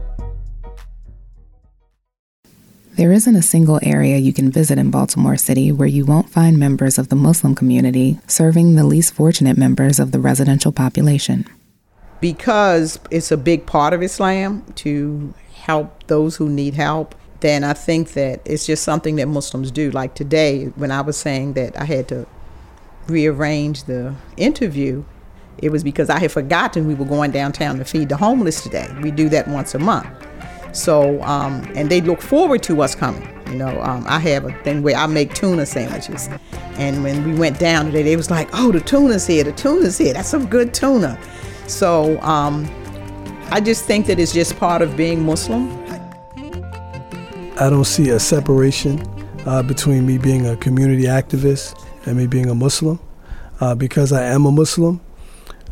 There 2.96 3.12
isn't 3.12 3.36
a 3.36 3.42
single 3.42 3.78
area 3.82 4.16
you 4.16 4.32
can 4.32 4.50
visit 4.50 4.78
in 4.78 4.90
Baltimore 4.90 5.36
City 5.36 5.70
where 5.70 5.86
you 5.86 6.06
won't 6.06 6.30
find 6.30 6.58
members 6.58 6.96
of 6.96 7.10
the 7.10 7.16
Muslim 7.16 7.54
community 7.54 8.18
serving 8.26 8.76
the 8.76 8.84
least 8.84 9.12
fortunate 9.12 9.58
members 9.58 9.98
of 9.98 10.12
the 10.12 10.20
residential 10.20 10.72
population. 10.72 11.44
Because 12.22 12.98
it's 13.10 13.30
a 13.30 13.36
big 13.36 13.66
part 13.66 13.92
of 13.92 14.02
Islam 14.02 14.64
to 14.76 15.34
help 15.52 16.06
those 16.06 16.36
who 16.36 16.48
need 16.48 16.72
help, 16.72 17.14
then 17.40 17.64
I 17.64 17.72
think 17.72 18.12
that 18.14 18.40
it's 18.44 18.66
just 18.66 18.82
something 18.82 19.16
that 19.16 19.26
Muslims 19.26 19.70
do. 19.70 19.90
Like 19.90 20.14
today, 20.14 20.66
when 20.76 20.90
I 20.90 21.00
was 21.00 21.16
saying 21.16 21.52
that 21.54 21.78
I 21.80 21.84
had 21.84 22.08
to 22.08 22.26
rearrange 23.06 23.84
the 23.84 24.14
interview, 24.36 25.04
it 25.58 25.70
was 25.70 25.82
because 25.82 26.10
I 26.10 26.18
had 26.18 26.32
forgotten 26.32 26.86
we 26.86 26.94
were 26.94 27.04
going 27.04 27.30
downtown 27.30 27.78
to 27.78 27.84
feed 27.84 28.08
the 28.08 28.16
homeless 28.16 28.62
today. 28.62 28.88
We 29.02 29.10
do 29.10 29.28
that 29.30 29.48
once 29.48 29.74
a 29.74 29.78
month. 29.78 30.08
So, 30.72 31.22
um, 31.22 31.66
and 31.74 31.90
they 31.90 32.00
look 32.00 32.20
forward 32.20 32.62
to 32.64 32.82
us 32.82 32.94
coming. 32.94 33.26
You 33.48 33.56
know, 33.56 33.80
um, 33.82 34.04
I 34.06 34.18
have 34.18 34.44
a 34.44 34.52
thing 34.62 34.82
where 34.82 34.96
I 34.96 35.06
make 35.06 35.34
tuna 35.34 35.64
sandwiches. 35.64 36.28
And 36.76 37.02
when 37.02 37.24
we 37.24 37.34
went 37.34 37.58
down 37.58 37.86
today, 37.86 38.02
they 38.02 38.16
was 38.16 38.30
like, 38.30 38.48
oh, 38.52 38.70
the 38.70 38.80
tuna's 38.80 39.26
here, 39.26 39.44
the 39.44 39.52
tuna's 39.52 39.96
here. 39.96 40.12
That's 40.12 40.28
some 40.28 40.46
good 40.46 40.74
tuna. 40.74 41.18
So 41.66 42.20
um, 42.20 42.68
I 43.50 43.60
just 43.60 43.84
think 43.86 44.06
that 44.06 44.18
it's 44.18 44.32
just 44.32 44.58
part 44.58 44.82
of 44.82 44.96
being 44.96 45.24
Muslim. 45.24 45.87
I 47.60 47.70
don't 47.70 47.84
see 47.84 48.10
a 48.10 48.20
separation 48.20 49.02
uh, 49.46 49.62
between 49.62 50.06
me 50.06 50.18
being 50.18 50.46
a 50.46 50.56
community 50.56 51.04
activist 51.04 51.84
and 52.06 52.16
me 52.16 52.26
being 52.26 52.50
a 52.50 52.54
Muslim. 52.54 53.00
Uh, 53.60 53.74
because 53.74 54.12
I 54.12 54.22
am 54.22 54.46
a 54.46 54.52
Muslim, 54.52 55.00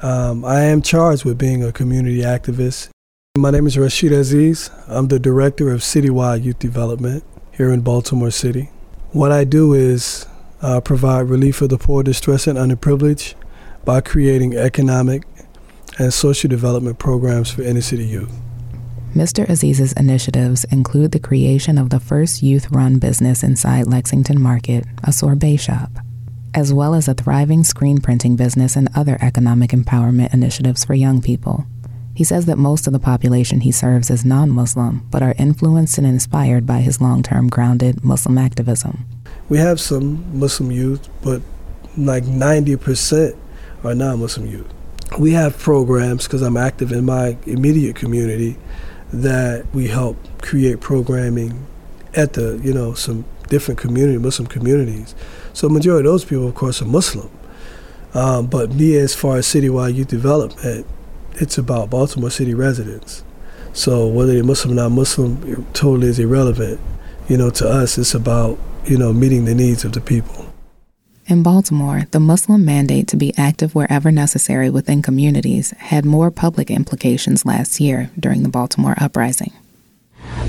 um, 0.03 0.45
I 0.45 0.63
am 0.63 0.83
charged 0.83 1.25
with 1.25 1.39
being 1.39 1.63
a 1.63 1.71
community 1.71 2.23
activist 2.23 2.89
my 3.37 3.51
name 3.51 3.67
is 3.67 3.77
Rashid 3.77 4.13
Aziz. 4.13 4.71
I'm 4.89 5.09
the 5.09 5.19
director 5.19 5.71
of 5.71 5.81
Citywide 5.83 6.43
Youth 6.43 6.59
Development 6.59 7.23
here 7.53 7.71
in 7.71 7.83
Baltimore 7.83 8.31
City. 8.31 8.71
What 9.13 9.31
I 9.31 9.45
do 9.45 9.75
is 9.75 10.27
uh, 10.63 10.81
provide 10.81 11.29
relief 11.29 11.57
for 11.57 11.67
the 11.67 11.77
poor, 11.77 12.03
distressed, 12.03 12.47
and 12.47 12.59
underprivileged 12.59 13.35
by 13.85 14.01
creating 14.01 14.57
economic 14.57 15.25
and 15.99 16.15
social 16.15 16.49
development 16.49 16.99
programs 16.99 17.51
for 17.51 17.61
inner 17.61 17.83
city 17.83 18.07
youth. 18.07 18.33
Mr. 19.17 19.49
Aziz's 19.49 19.95
initiatives 19.95 20.65
include 20.65 21.11
the 21.11 21.19
creation 21.19 21.79
of 21.79 21.89
the 21.89 21.99
first 21.99 22.43
youth 22.43 22.71
run 22.71 22.99
business 22.99 23.43
inside 23.43 23.87
Lexington 23.87 24.39
Market, 24.39 24.85
a 25.05 25.11
sorbet 25.11 25.57
shop, 25.57 25.91
as 26.53 26.71
well 26.71 26.95
as 26.95 27.09
a 27.09 27.15
thriving 27.15 27.65
screen 27.65 27.99
printing 27.99 28.37
business 28.37 28.77
and 28.77 28.91
other 28.95 29.17
economic 29.23 29.71
empowerment 29.71 30.35
initiatives 30.35 30.85
for 30.85 30.93
young 30.93 31.23
people. 31.23 31.65
He 32.15 32.25
says 32.25 32.45
that 32.45 32.59
most 32.59 32.87
of 32.87 32.93
the 32.93 32.99
population 32.99 33.61
he 33.61 33.73
serves 33.73 34.11
is 34.11 34.23
non 34.23 34.51
Muslim, 34.51 35.09
but 35.11 35.23
are 35.23 35.35
influenced 35.39 35.97
and 35.97 36.07
inspired 36.07 36.67
by 36.67 36.81
his 36.81 37.01
long 37.01 37.23
term 37.23 37.49
grounded 37.49 38.05
Muslim 38.05 38.37
activism. 38.37 39.07
We 39.49 39.57
have 39.57 39.81
some 39.81 40.39
Muslim 40.39 40.71
youth, 40.71 41.09
but 41.23 41.41
like 41.97 42.25
90% 42.25 43.35
are 43.83 43.95
non 43.95 44.21
Muslim 44.21 44.47
youth. 44.47 44.71
We 45.19 45.33
have 45.33 45.59
programs, 45.59 46.25
because 46.25 46.43
I'm 46.43 46.59
active 46.59 46.93
in 46.93 47.07
my 47.07 47.39
immediate 47.47 47.97
community, 47.97 48.59
that 49.13 49.67
we 49.75 49.89
help 49.89 50.17
create 50.43 50.81
programming 50.81 51.67
at 52.15 52.33
the, 52.33 52.61
you 52.63 52.73
know, 52.73 52.95
some 52.95 53.25
different 53.49 53.79
community, 53.79 54.19
Muslim 54.19 54.49
communities. 54.49 55.15
So 55.53 55.69
majority 55.69 56.07
of 56.07 56.13
those 56.13 56.25
people, 56.25 56.49
of 56.49 56.55
course, 56.55 56.83
are 56.83 56.87
Muslim. 56.87 57.31
Um, 58.15 58.47
but 58.47 58.73
me, 58.73 58.97
as 58.97 59.15
far 59.15 59.37
as 59.37 59.47
citywide 59.47 59.95
youth 59.95 60.09
development, 60.09 60.87
it's 61.35 61.59
about 61.59 61.91
Baltimore 61.91 62.31
City 62.31 62.55
residents. 62.55 63.23
So 63.73 64.07
whether 64.07 64.33
they're 64.33 64.43
Muslim 64.43 64.73
or 64.73 64.83
not 64.83 64.93
Muslim, 64.93 65.67
totally 65.75 66.09
is 66.09 66.19
irrelevant. 66.19 66.81
You 67.29 67.37
know, 67.37 67.51
to 67.51 67.69
us, 67.69 67.99
it's 67.99 68.15
about 68.15 68.59
you 68.87 68.97
know 68.97 69.13
meeting 69.13 69.45
the 69.45 69.55
needs 69.55 69.85
of 69.85 69.93
the 69.93 70.01
people. 70.01 70.51
In 71.29 71.43
Baltimore, 71.43 72.05
the 72.13 72.21
Muslim 72.21 72.65
mandate 72.65 73.09
to 73.09 73.17
be 73.17 73.37
active 73.37 73.75
wherever 73.75 74.13
necessary 74.13 74.71
within 74.71 75.03
communities 75.03 75.73
had 75.73 76.05
more 76.05 76.31
public 76.31 76.71
implications 76.71 77.45
last 77.45 77.81
year 77.81 78.11
during 78.19 78.45
the 78.45 78.49
Baltimore 78.49 78.95
uprising. 78.97 79.53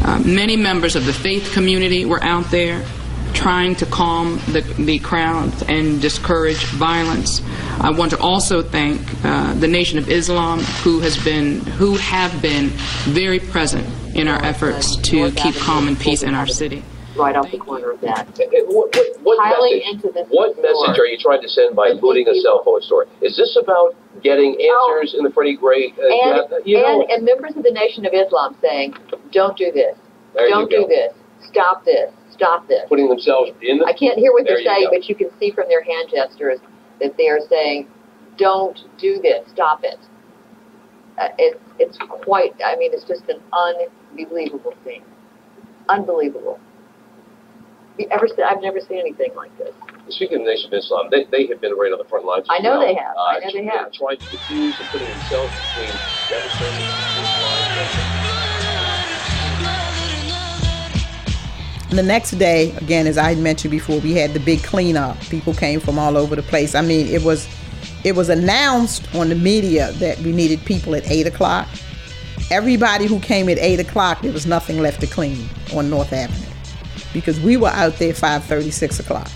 Uh, 0.03 0.19
many 0.19 0.55
members 0.55 0.95
of 0.95 1.07
the 1.07 1.13
faith 1.13 1.51
community 1.51 2.05
were 2.05 2.23
out 2.23 2.51
there 2.51 2.85
trying 3.33 3.73
to 3.77 3.87
calm 3.87 4.37
the, 4.51 4.61
the 4.77 4.99
crowd 4.99 5.51
and 5.67 5.99
discourage 5.99 6.63
violence. 6.65 7.41
I 7.79 7.89
want 7.89 8.11
to 8.11 8.19
also 8.19 8.61
thank 8.61 9.01
uh, 9.25 9.55
the 9.55 9.67
Nation 9.67 9.97
of 9.97 10.09
Islam, 10.09 10.59
who 10.59 10.99
has 10.99 11.17
been, 11.23 11.61
who 11.61 11.95
have 11.95 12.39
been 12.39 12.67
very 13.09 13.39
present 13.39 13.87
in 14.15 14.27
our 14.27 14.43
efforts 14.45 14.95
to 14.97 15.31
keep 15.31 15.55
calm 15.55 15.87
and 15.87 15.99
peace 15.99 16.21
in 16.21 16.35
our 16.35 16.47
city 16.47 16.83
right 17.17 17.35
off 17.35 17.49
the 17.51 17.57
corner 17.57 17.91
of 17.91 18.01
that. 18.01 18.29
What, 18.69 18.93
what, 18.93 19.07
what 19.23 19.37
message, 19.41 19.83
into 19.89 20.13
this 20.13 20.27
what 20.29 20.55
message 20.61 20.97
are 20.97 21.09
you 21.09 21.17
trying 21.17 21.41
to 21.41 21.49
send 21.49 21.75
by 21.75 21.97
putting 21.99 22.27
a 22.29 22.35
cell 22.41 22.61
phone 22.63 22.81
store? 22.81 23.05
Is 23.21 23.35
this 23.35 23.57
about 23.61 23.97
getting 24.21 24.55
oh. 24.55 24.93
answers 24.93 25.13
oh. 25.15 25.19
in 25.19 25.23
the 25.25 25.31
Freddie 25.33 25.57
Gray? 25.57 25.93
Uh, 25.97 26.05
and, 26.05 26.65
you 26.65 26.77
know, 26.77 27.01
and, 27.01 27.09
and, 27.09 27.25
members 27.25 27.57
of 27.57 27.63
the 27.63 27.73
Nation 27.73 28.05
of 28.05 28.13
Islam 28.13 28.55
saying, 28.61 28.93
don't 29.31 29.57
do 29.57 29.71
this. 29.73 29.97
Don't 30.35 30.69
do 30.69 30.85
this. 30.87 31.13
Stop 31.49 31.83
this. 31.83 32.13
Stop 32.31 32.67
this. 32.67 32.85
Putting 32.87 33.09
themselves 33.09 33.51
in 33.61 33.79
the. 33.79 33.85
I 33.85 33.93
can't 33.93 34.17
hear 34.19 34.31
what 34.31 34.45
they're 34.45 34.61
saying, 34.61 34.89
but 34.91 35.09
you 35.09 35.15
can 35.15 35.29
see 35.39 35.51
from 35.51 35.67
their 35.67 35.81
hand 35.81 36.13
gestures 36.13 36.59
that 37.01 37.17
they 37.17 37.27
are 37.27 37.41
saying, 37.49 37.87
don't 38.37 38.77
do 38.99 39.19
this. 39.21 39.49
Stop 39.51 39.81
it. 39.83 39.97
Uh, 41.17 41.29
it's, 41.39 41.59
it's 41.79 41.97
quite, 42.21 42.53
I 42.63 42.75
mean, 42.75 42.91
it's 42.93 43.03
just 43.03 43.23
an 43.27 43.41
unbelievable 43.51 44.75
thing. 44.83 45.01
Unbelievable 45.89 46.59
ever 48.05 48.27
seen, 48.27 48.45
I've 48.45 48.61
never 48.61 48.79
seen 48.79 48.99
anything 48.99 49.33
like 49.35 49.55
this. 49.57 49.73
Speaking 50.09 50.39
of 50.39 50.45
the 50.45 50.51
Nation 50.51 50.73
of 50.73 50.77
Islam, 50.77 51.07
they, 51.11 51.25
they 51.25 51.47
have 51.47 51.59
been 51.59 51.73
right 51.73 51.91
on 51.91 51.97
the 51.97 52.05
front 52.05 52.25
lines. 52.25 52.45
I 52.49 52.59
know 52.59 52.77
well. 52.77 52.87
they 52.87 52.93
have. 52.93 53.15
Uh, 53.15 53.19
I 53.19 53.39
know 53.39 53.51
they 53.51 53.65
have. 53.65 53.91
Trying 53.91 54.17
to 54.17 54.29
diffuse 54.29 54.79
and 54.79 54.87
putting 54.89 55.07
themselves 55.07 55.51
between 55.75 55.91
demonstrators 56.29 57.07
The 61.89 62.03
next 62.03 62.31
day, 62.31 62.75
again, 62.75 63.07
as 63.07 63.17
I 63.17 63.35
mentioned 63.35 63.71
before, 63.71 63.99
we 63.99 64.13
had 64.13 64.33
the 64.33 64.39
big 64.39 64.61
cleanup. 64.61 65.19
People 65.21 65.53
came 65.53 65.79
from 65.79 65.97
all 65.97 66.17
over 66.17 66.35
the 66.35 66.43
place. 66.43 66.75
I 66.75 66.81
mean, 66.81 67.07
it 67.07 67.23
was 67.23 67.47
it 68.03 68.15
was 68.15 68.29
announced 68.29 69.13
on 69.15 69.29
the 69.29 69.35
media 69.35 69.91
that 69.93 70.19
we 70.19 70.31
needed 70.31 70.63
people 70.65 70.95
at 70.95 71.09
eight 71.09 71.27
o'clock. 71.27 71.67
Everybody 72.51 73.07
who 73.07 73.19
came 73.19 73.49
at 73.49 73.57
eight 73.57 73.79
o'clock, 73.79 74.21
there 74.21 74.31
was 74.31 74.45
nothing 74.45 74.79
left 74.79 75.01
to 75.01 75.07
clean 75.07 75.49
on 75.73 75.89
North 75.89 76.13
Avenue 76.13 76.46
because 77.19 77.39
we 77.39 77.57
were 77.57 77.69
out 77.69 77.97
there 77.97 78.13
5:30, 78.13 78.71
6 78.71 78.99
o'clock. 78.99 79.29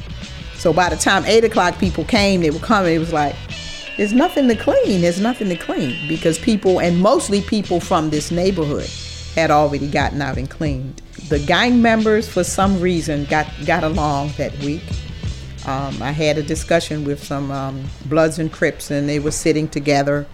So 0.55 0.71
by 0.71 0.89
the 0.89 0.95
time 0.95 1.25
8 1.25 1.43
o'clock 1.43 1.79
people 1.79 2.03
came, 2.05 2.41
they 2.41 2.51
were 2.51 2.59
coming. 2.59 2.93
It 2.93 2.99
was 2.99 3.11
like, 3.11 3.35
there's 3.97 4.13
nothing 4.13 4.47
to 4.47 4.55
clean. 4.55 5.01
There's 5.01 5.19
nothing 5.19 5.49
to 5.49 5.55
clean 5.55 6.07
because 6.07 6.37
people, 6.37 6.79
and 6.79 6.99
mostly 6.99 7.41
people 7.41 7.79
from 7.79 8.11
this 8.11 8.29
neighborhood, 8.29 8.89
had 9.35 9.49
already 9.49 9.87
gotten 9.87 10.21
out 10.21 10.37
and 10.37 10.49
cleaned. 10.49 11.01
The 11.29 11.39
gang 11.39 11.81
members, 11.81 12.29
for 12.29 12.43
some 12.43 12.79
reason, 12.79 13.25
got 13.25 13.47
got 13.65 13.83
along 13.83 14.33
that 14.37 14.55
week. 14.59 14.83
Um, 15.65 16.01
I 16.01 16.11
had 16.11 16.37
a 16.37 16.43
discussion 16.43 17.05
with 17.05 17.23
some 17.23 17.51
um, 17.51 17.83
Bloods 18.05 18.39
and 18.39 18.51
Crips, 18.51 18.91
and 18.91 19.07
they 19.07 19.19
were 19.19 19.31
sitting 19.31 19.67
together 19.67 20.27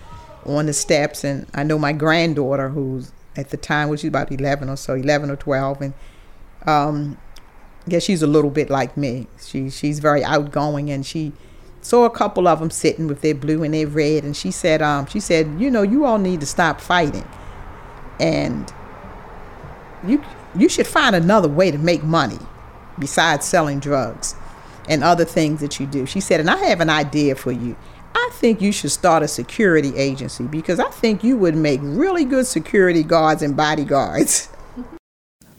on 0.45 0.65
the 0.65 0.73
steps. 0.73 1.23
And 1.23 1.45
I 1.53 1.63
know 1.63 1.77
my 1.77 1.93
granddaughter, 1.93 2.69
who's 2.69 3.11
at 3.35 3.49
the 3.49 3.57
time 3.57 3.89
was 3.89 4.03
about 4.03 4.31
11 4.31 4.69
or 4.69 4.77
so, 4.77 4.95
11 4.95 5.29
or 5.29 5.35
12, 5.35 5.81
and 5.81 5.93
um, 6.65 7.17
yeah, 7.87 7.99
she's 7.99 8.21
a 8.21 8.27
little 8.27 8.49
bit 8.49 8.69
like 8.69 8.97
me. 8.97 9.27
She 9.39 9.69
she's 9.69 9.99
very 9.99 10.23
outgoing, 10.23 10.89
and 10.89 11.05
she 11.05 11.33
saw 11.81 12.05
a 12.05 12.09
couple 12.09 12.47
of 12.47 12.59
them 12.59 12.69
sitting 12.69 13.07
with 13.07 13.21
their 13.21 13.35
blue 13.35 13.63
and 13.63 13.73
their 13.73 13.87
red, 13.87 14.23
and 14.23 14.35
she 14.35 14.51
said, 14.51 14.81
um, 14.81 15.05
she 15.05 15.19
said, 15.19 15.59
you 15.59 15.71
know, 15.71 15.81
you 15.81 16.05
all 16.05 16.17
need 16.17 16.39
to 16.41 16.45
stop 16.45 16.81
fighting, 16.81 17.27
and 18.19 18.71
you 20.05 20.23
you 20.55 20.69
should 20.69 20.87
find 20.87 21.15
another 21.15 21.47
way 21.47 21.71
to 21.71 21.77
make 21.77 22.03
money 22.03 22.39
besides 22.99 23.45
selling 23.45 23.79
drugs 23.79 24.35
and 24.89 25.03
other 25.03 25.25
things 25.25 25.61
that 25.61 25.79
you 25.79 25.85
do. 25.85 26.05
She 26.05 26.19
said, 26.19 26.39
and 26.39 26.49
I 26.49 26.57
have 26.65 26.81
an 26.81 26.89
idea 26.89 27.35
for 27.35 27.51
you. 27.51 27.75
I 28.15 28.29
think 28.33 28.61
you 28.61 28.71
should 28.71 28.91
start 28.91 29.21
a 29.21 29.27
security 29.27 29.95
agency 29.95 30.45
because 30.45 30.79
I 30.79 30.89
think 30.89 31.23
you 31.23 31.37
would 31.37 31.55
make 31.55 31.79
really 31.83 32.25
good 32.25 32.47
security 32.47 33.03
guards 33.03 33.41
and 33.41 33.55
bodyguards. 33.55 34.49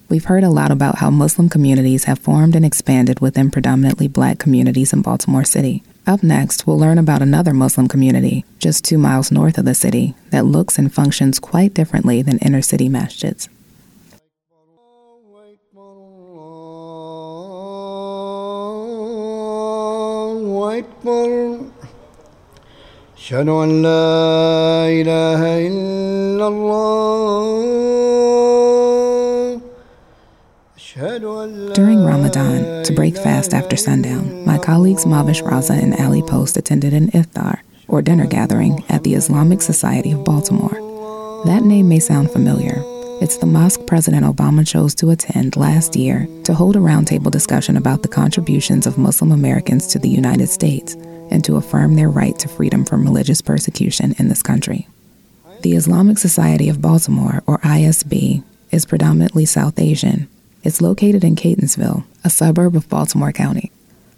We've 0.09 0.25
heard 0.25 0.43
a 0.43 0.49
lot 0.49 0.71
about 0.71 0.99
how 0.99 1.09
Muslim 1.09 1.49
communities 1.49 2.03
have 2.03 2.19
formed 2.19 2.55
and 2.55 2.65
expanded 2.65 3.19
within 3.19 3.49
predominantly 3.49 4.07
black 4.07 4.37
communities 4.37 4.93
in 4.93 5.01
Baltimore 5.01 5.43
City. 5.43 5.83
Up 6.05 6.21
next, 6.21 6.67
we'll 6.67 6.77
learn 6.77 6.97
about 6.97 7.21
another 7.21 7.53
Muslim 7.53 7.87
community 7.87 8.45
just 8.59 8.83
two 8.83 8.97
miles 8.97 9.31
north 9.31 9.57
of 9.57 9.65
the 9.65 9.73
city 9.73 10.15
that 10.31 10.45
looks 10.45 10.77
and 10.77 10.93
functions 10.93 11.39
quite 11.39 11.73
differently 11.73 12.21
than 12.21 12.37
inner 12.39 12.61
city 12.61 12.89
masjids. 12.89 13.49
أشهد 23.23 23.49
أن 23.49 23.81
لا 23.81 24.85
إله 24.99 25.67
إلا 25.67 26.47
الله 26.47 28.36
during 31.78 32.04
Ramadan, 32.04 32.82
to 32.82 32.92
break 32.92 33.16
fast 33.16 33.54
after 33.54 33.76
sundown, 33.76 34.44
my 34.44 34.58
colleagues 34.58 35.04
Mavish 35.04 35.44
Raza 35.44 35.80
and 35.80 35.94
Ali 36.00 36.22
Post 36.22 36.56
attended 36.56 36.92
an 36.92 37.08
iftar, 37.12 37.60
or 37.86 38.02
dinner 38.02 38.26
gathering, 38.26 38.84
at 38.88 39.04
the 39.04 39.14
Islamic 39.14 39.62
Society 39.62 40.10
of 40.10 40.24
Baltimore. 40.24 40.74
That 41.44 41.62
name 41.62 41.88
may 41.88 42.00
sound 42.00 42.32
familiar. 42.32 42.82
It's 43.22 43.36
the 43.36 43.46
mosque 43.46 43.86
President 43.86 44.26
Obama 44.26 44.66
chose 44.66 44.92
to 44.96 45.10
attend 45.10 45.56
last 45.56 45.94
year 45.94 46.26
to 46.42 46.52
hold 46.52 46.74
a 46.74 46.80
roundtable 46.80 47.30
discussion 47.30 47.76
about 47.76 48.02
the 48.02 48.08
contributions 48.08 48.84
of 48.84 48.98
Muslim 48.98 49.30
Americans 49.30 49.86
to 49.86 50.00
the 50.00 50.08
United 50.08 50.48
States 50.48 50.94
and 51.30 51.44
to 51.44 51.58
affirm 51.58 51.94
their 51.94 52.10
right 52.10 52.36
to 52.40 52.48
freedom 52.48 52.84
from 52.84 53.04
religious 53.04 53.40
persecution 53.40 54.16
in 54.18 54.28
this 54.28 54.42
country. 54.42 54.88
The 55.62 55.76
Islamic 55.76 56.18
Society 56.18 56.68
of 56.70 56.82
Baltimore, 56.82 57.44
or 57.46 57.58
ISB, 57.58 58.42
is 58.72 58.84
predominantly 58.84 59.44
South 59.44 59.78
Asian 59.78 60.28
it's 60.62 60.80
located 60.80 61.24
in 61.24 61.36
Catonsville, 61.36 62.04
a 62.24 62.30
suburb 62.30 62.76
of 62.76 62.88
Baltimore 62.88 63.32
County. 63.32 63.70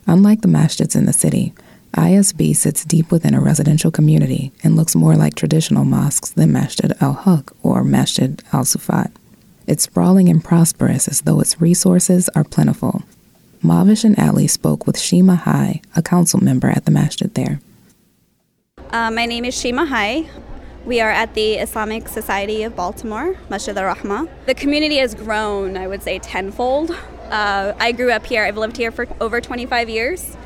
Unlike 0.07 0.41
the 0.41 0.49
masjids 0.49 0.97
in 0.97 1.07
the 1.07 1.13
city, 1.13 1.53
ISB 1.95 2.55
sits 2.55 2.85
deep 2.85 3.11
within 3.11 3.35
a 3.35 3.41
residential 3.41 3.91
community 3.91 4.53
and 4.63 4.77
looks 4.77 4.95
more 4.95 5.17
like 5.17 5.35
traditional 5.35 5.85
mosques 5.85 6.31
than 6.31 6.53
Masjid 6.53 6.93
al 7.01 7.15
Haq 7.15 7.53
or 7.63 7.83
Masjid 7.85 8.43
al 8.53 8.63
Sufat. 8.63 9.11
It's 9.67 9.85
sprawling 9.85 10.29
and 10.29 10.43
prosperous 10.43 11.09
as 11.09 11.23
though 11.23 11.41
its 11.41 11.61
resources 11.61 12.29
are 12.35 12.45
plentiful. 12.45 13.03
Mavish 13.63 14.05
and 14.05 14.19
Ali 14.19 14.47
spoke 14.47 14.87
with 14.87 14.99
Shima 14.99 15.37
Hai, 15.37 15.83
a 15.95 16.03
council 16.03 16.43
member 16.43 16.69
at 16.69 16.87
the 16.87 16.91
masjid 16.91 17.33
there. 17.35 17.61
Uh, 18.91 19.11
my 19.11 19.27
name 19.27 19.45
is 19.45 19.59
Shima 19.59 19.85
Hai. 19.85 20.27
We 20.87 21.03
are 21.03 21.11
at 21.11 21.35
the 21.35 21.57
Islamic 21.57 22.09
Society 22.09 22.63
of 22.63 22.75
Baltimore, 22.75 23.37
Masjid 23.51 23.77
al 23.77 23.95
Rahma. 23.95 24.29
The 24.47 24.55
community 24.55 24.97
has 24.97 25.15
grown, 25.15 25.77
I 25.77 25.87
would 25.87 26.03
say, 26.03 26.19
tenfold. 26.19 26.91
Uh, 27.31 27.75
I 27.79 27.93
grew 27.93 28.11
up 28.11 28.25
here, 28.25 28.45
I've 28.45 28.57
lived 28.57 28.79
here 28.79 28.91
for 28.91 29.07
over 29.21 29.43
25 29.43 29.91
years. 29.91 30.39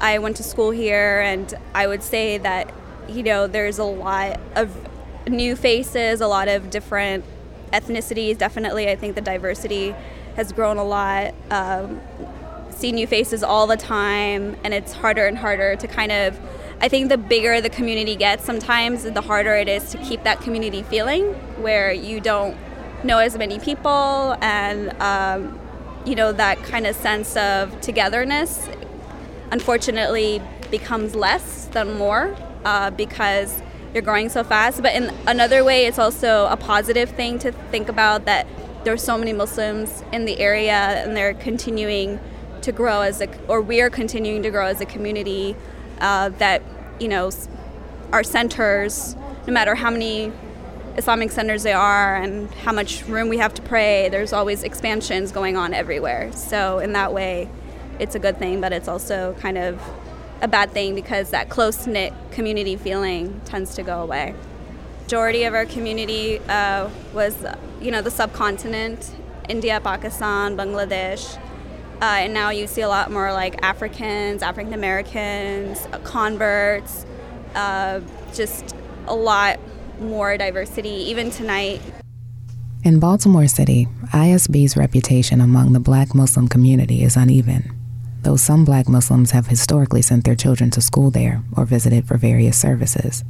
I 0.00 0.18
went 0.18 0.36
to 0.38 0.42
school 0.42 0.72
here, 0.72 1.20
and 1.20 1.54
I 1.76 1.86
would 1.86 2.02
say 2.02 2.38
that, 2.38 2.74
you 3.08 3.22
know, 3.22 3.46
there's 3.46 3.78
a 3.78 3.84
lot 3.84 4.40
of 4.56 4.76
new 5.28 5.54
faces, 5.54 6.20
a 6.20 6.26
lot 6.26 6.48
of 6.48 6.70
different 6.70 7.24
ethnicities. 7.72 8.36
Definitely, 8.36 8.90
I 8.90 8.96
think 8.96 9.14
the 9.14 9.20
diversity 9.20 9.94
has 10.34 10.50
grown 10.52 10.76
a 10.76 10.84
lot. 10.84 11.34
Um, 11.52 12.00
see 12.78 12.92
new 12.92 13.06
faces 13.06 13.42
all 13.42 13.66
the 13.66 13.76
time, 13.76 14.56
and 14.62 14.72
it's 14.72 14.92
harder 14.92 15.26
and 15.26 15.36
harder 15.36 15.76
to 15.76 15.86
kind 15.88 16.12
of 16.12 16.38
I 16.80 16.88
think 16.88 17.08
the 17.08 17.18
bigger 17.18 17.60
the 17.60 17.70
community 17.70 18.14
gets, 18.14 18.44
sometimes 18.44 19.02
the 19.02 19.20
harder 19.20 19.56
it 19.56 19.68
is 19.68 19.90
to 19.90 19.98
keep 19.98 20.22
that 20.22 20.40
community 20.40 20.82
feeling 20.84 21.24
where 21.60 21.92
you 21.92 22.20
don't 22.20 22.56
know 23.02 23.18
as 23.18 23.36
many 23.36 23.58
people 23.58 24.36
and 24.40 24.90
um, 25.00 25.58
you 26.04 26.14
know 26.14 26.30
that 26.32 26.62
kind 26.62 26.86
of 26.86 26.94
sense 26.94 27.36
of 27.36 27.80
togetherness 27.80 28.68
unfortunately 29.50 30.40
becomes 30.70 31.14
less 31.14 31.64
than 31.66 31.98
more 31.98 32.36
uh, 32.64 32.90
because 32.90 33.60
you're 33.92 34.02
growing 34.02 34.28
so 34.28 34.44
fast. 34.44 34.82
But 34.82 34.94
in 34.94 35.12
another 35.26 35.64
way 35.64 35.86
it's 35.86 35.98
also 35.98 36.46
a 36.46 36.56
positive 36.56 37.10
thing 37.10 37.40
to 37.40 37.50
think 37.72 37.88
about 37.88 38.24
that 38.26 38.46
there's 38.84 39.02
so 39.02 39.18
many 39.18 39.32
muslims 39.32 40.04
in 40.12 40.24
the 40.24 40.38
area 40.38 41.02
and 41.02 41.16
they're 41.16 41.34
continuing 41.34 42.20
to 42.62 42.72
grow 42.72 43.00
as 43.02 43.20
a, 43.20 43.28
or 43.46 43.60
we're 43.60 43.90
continuing 43.90 44.42
to 44.42 44.50
grow 44.50 44.66
as 44.66 44.80
a 44.80 44.86
community 44.86 45.56
uh, 46.00 46.28
that, 46.30 46.62
you 47.00 47.08
know, 47.08 47.30
our 48.12 48.22
centers, 48.22 49.16
no 49.46 49.52
matter 49.52 49.74
how 49.74 49.90
many 49.90 50.32
Islamic 50.96 51.30
centers 51.30 51.62
there 51.62 51.78
are 51.78 52.16
and 52.16 52.50
how 52.54 52.72
much 52.72 53.04
room 53.06 53.28
we 53.28 53.38
have 53.38 53.54
to 53.54 53.62
pray, 53.62 54.08
there's 54.08 54.32
always 54.32 54.64
expansions 54.64 55.30
going 55.30 55.56
on 55.56 55.72
everywhere. 55.72 56.32
So, 56.32 56.78
in 56.80 56.92
that 56.92 57.12
way, 57.12 57.48
it's 57.98 58.14
a 58.14 58.18
good 58.18 58.38
thing, 58.38 58.60
but 58.60 58.72
it's 58.72 58.88
also 58.88 59.34
kind 59.40 59.58
of 59.58 59.80
a 60.40 60.48
bad 60.48 60.70
thing 60.70 60.94
because 60.94 61.30
that 61.30 61.48
close 61.48 61.86
knit 61.86 62.12
community 62.30 62.76
feeling 62.76 63.40
tends 63.44 63.74
to 63.74 63.82
go 63.82 64.02
away. 64.02 64.34
Majority 65.02 65.44
of 65.44 65.54
our 65.54 65.64
community 65.64 66.38
uh, 66.48 66.90
was, 67.14 67.34
you 67.80 67.90
know, 67.90 68.02
the 68.02 68.10
subcontinent, 68.10 69.14
India, 69.48 69.80
Pakistan, 69.80 70.56
Bangladesh, 70.56 71.40
uh, 72.00 72.04
and 72.04 72.34
now 72.34 72.50
you 72.50 72.66
see 72.66 72.82
a 72.82 72.88
lot 72.88 73.10
more 73.10 73.32
like 73.32 73.62
Africans, 73.62 74.42
African 74.42 74.74
Americans, 74.74 75.86
uh, 75.92 75.98
converts, 76.00 77.06
uh, 77.54 78.00
just 78.34 78.74
a 79.06 79.14
lot 79.14 79.58
more 80.00 80.36
diversity, 80.36 80.88
even 80.88 81.30
tonight. 81.30 81.80
In 82.84 83.00
Baltimore 83.00 83.48
City, 83.48 83.88
ISB's 84.12 84.76
reputation 84.76 85.40
among 85.40 85.72
the 85.72 85.80
black 85.80 86.14
Muslim 86.14 86.48
community 86.48 87.02
is 87.02 87.16
uneven 87.16 87.74
though 88.22 88.36
some 88.36 88.64
black 88.64 88.88
Muslims 88.88 89.30
have 89.30 89.46
historically 89.46 90.02
sent 90.02 90.24
their 90.24 90.34
children 90.34 90.70
to 90.70 90.80
school 90.80 91.10
there 91.10 91.42
or 91.56 91.64
visited 91.64 92.06
for 92.06 92.18
various 92.18 92.58
services. 92.58 93.24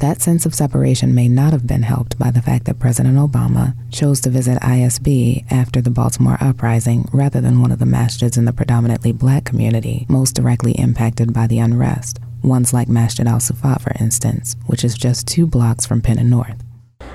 That 0.00 0.22
sense 0.22 0.46
of 0.46 0.54
separation 0.54 1.14
may 1.14 1.28
not 1.28 1.52
have 1.52 1.66
been 1.66 1.82
helped 1.82 2.18
by 2.18 2.30
the 2.30 2.40
fact 2.40 2.64
that 2.64 2.78
President 2.78 3.18
Obama 3.18 3.74
chose 3.92 4.18
to 4.22 4.30
visit 4.30 4.56
ISB 4.62 5.44
after 5.52 5.82
the 5.82 5.90
Baltimore 5.90 6.38
uprising 6.40 7.06
rather 7.12 7.38
than 7.42 7.60
one 7.60 7.70
of 7.70 7.80
the 7.80 7.84
masjids 7.84 8.38
in 8.38 8.46
the 8.46 8.52
predominantly 8.54 9.12
black 9.12 9.44
community 9.44 10.06
most 10.08 10.32
directly 10.32 10.72
impacted 10.72 11.34
by 11.34 11.46
the 11.46 11.58
unrest, 11.58 12.18
ones 12.42 12.72
like 12.72 12.88
Masjid 12.88 13.26
al 13.26 13.40
Sufat, 13.40 13.82
for 13.82 13.92
instance, 14.00 14.56
which 14.64 14.84
is 14.84 14.96
just 14.96 15.28
two 15.28 15.46
blocks 15.46 15.84
from 15.84 16.00
Penn 16.00 16.18
and 16.18 16.30
North. 16.30 16.64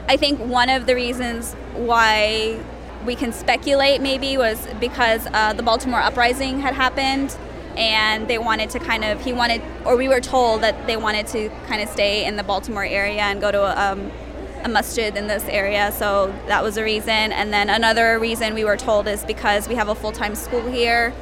I 0.07 0.15
think 0.15 0.39
one 0.39 0.69
of 0.69 0.85
the 0.85 0.93
reasons 0.93 1.53
why 1.73 2.63
we 3.03 3.15
can 3.15 3.33
speculate 3.33 3.99
maybe 3.99 4.37
was 4.37 4.67
because 4.79 5.25
uh, 5.33 5.53
the 5.53 5.63
Baltimore 5.63 6.01
uprising 6.01 6.59
had 6.59 6.75
happened 6.75 7.35
and 7.77 8.27
they 8.27 8.37
wanted 8.37 8.69
to 8.71 8.79
kind 8.79 9.03
of, 9.03 9.23
he 9.23 9.33
wanted, 9.33 9.61
or 9.85 9.95
we 9.95 10.07
were 10.07 10.21
told 10.21 10.61
that 10.61 10.87
they 10.87 10.97
wanted 10.97 11.27
to 11.27 11.49
kind 11.67 11.81
of 11.81 11.89
stay 11.89 12.25
in 12.25 12.35
the 12.35 12.43
Baltimore 12.43 12.85
area 12.85 13.21
and 13.21 13.41
go 13.41 13.51
to 13.51 13.61
a, 13.61 13.91
um, 13.91 14.11
a 14.63 14.69
masjid 14.69 15.15
in 15.15 15.27
this 15.27 15.43
area. 15.45 15.91
So 15.91 16.33
that 16.47 16.63
was 16.63 16.77
a 16.77 16.83
reason. 16.83 17.09
And 17.09 17.53
then 17.53 17.69
another 17.69 18.17
reason 18.19 18.53
we 18.53 18.63
were 18.63 18.77
told 18.77 19.07
is 19.07 19.23
because 19.23 19.67
we 19.67 19.75
have 19.75 19.89
a 19.89 19.95
full 19.95 20.11
time 20.11 20.35
school 20.35 20.67
here 20.69 21.13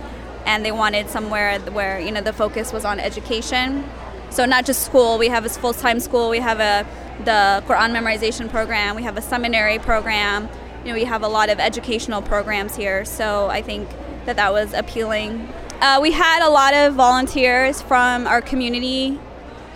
and 0.46 0.66
they 0.66 0.72
wanted 0.72 1.10
somewhere 1.10 1.60
where, 1.60 2.00
you 2.00 2.12
know, 2.12 2.22
the 2.22 2.34
focus 2.34 2.72
was 2.72 2.86
on 2.86 3.00
education. 3.00 3.86
So 4.30 4.46
not 4.46 4.66
just 4.66 4.84
school, 4.84 5.18
we 5.18 5.28
have 5.28 5.46
a 5.46 5.50
full 5.50 5.74
time 5.74 6.00
school, 6.00 6.30
we 6.30 6.40
have 6.40 6.60
a 6.60 6.88
the 7.20 7.64
Quran 7.68 7.92
memorization 7.92 8.50
program, 8.50 8.96
we 8.96 9.04
have 9.04 9.18
a 9.18 9.22
seminary 9.22 9.78
program, 9.80 10.50
you 10.84 10.90
know, 10.90 10.96
we 10.96 11.06
have 11.06 11.24
a 11.24 11.28
lot 11.28 11.50
of 11.50 11.60
educational 11.60 12.22
programs 12.22 12.76
here, 12.76 13.06
so 13.06 13.48
I 13.50 13.62
think 13.62 13.88
that 14.26 14.36
that 14.38 14.52
was 14.52 14.74
appealing. 14.74 15.48
Uh, 15.84 16.00
we 16.02 16.14
had 16.14 16.42
a 16.42 16.50
lot 16.50 16.74
of 16.74 16.94
volunteers 16.94 17.82
from 17.82 18.26
our 18.26 18.42
community 18.42 19.20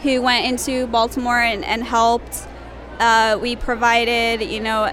who 0.03 0.21
went 0.21 0.45
into 0.45 0.87
Baltimore 0.87 1.41
and, 1.41 1.65
and 1.65 1.83
helped. 1.83 2.47
Uh, 2.97 3.37
we 3.41 3.57
provided, 3.57 4.41
you 4.41 4.61
know, 4.61 4.83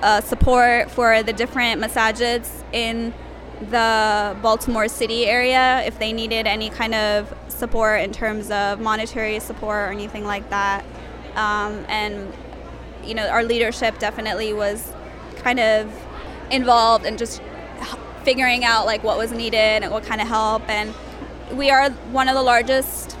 uh, 0.00 0.22
support 0.22 0.90
for 0.90 1.22
the 1.22 1.34
different 1.34 1.82
masajids 1.82 2.64
in 2.72 3.12
the 3.60 4.34
Baltimore 4.40 4.88
City 4.88 5.26
area 5.26 5.82
if 5.84 5.98
they 5.98 6.14
needed 6.14 6.46
any 6.46 6.70
kind 6.70 6.94
of 6.94 7.34
support 7.48 8.00
in 8.00 8.10
terms 8.10 8.50
of 8.50 8.80
monetary 8.80 9.40
support 9.40 9.90
or 9.90 9.92
anything 9.92 10.24
like 10.24 10.48
that. 10.48 10.82
Um, 11.34 11.84
and 11.90 12.32
you 13.04 13.14
know, 13.14 13.28
our 13.28 13.44
leadership 13.44 13.98
definitely 13.98 14.54
was 14.54 14.94
kind 15.36 15.60
of 15.60 15.92
involved 16.50 17.04
and 17.04 17.18
just 17.18 17.42
figuring 18.24 18.64
out 18.64 18.86
like 18.86 19.02
what 19.04 19.18
was 19.18 19.32
needed 19.32 19.82
and 19.82 19.90
what 19.90 20.04
kind 20.04 20.20
of 20.20 20.28
help 20.28 20.68
and 20.68 20.94
we 21.52 21.70
are 21.70 21.90
one 22.10 22.28
of 22.28 22.34
the 22.34 22.42
largest 22.42 23.16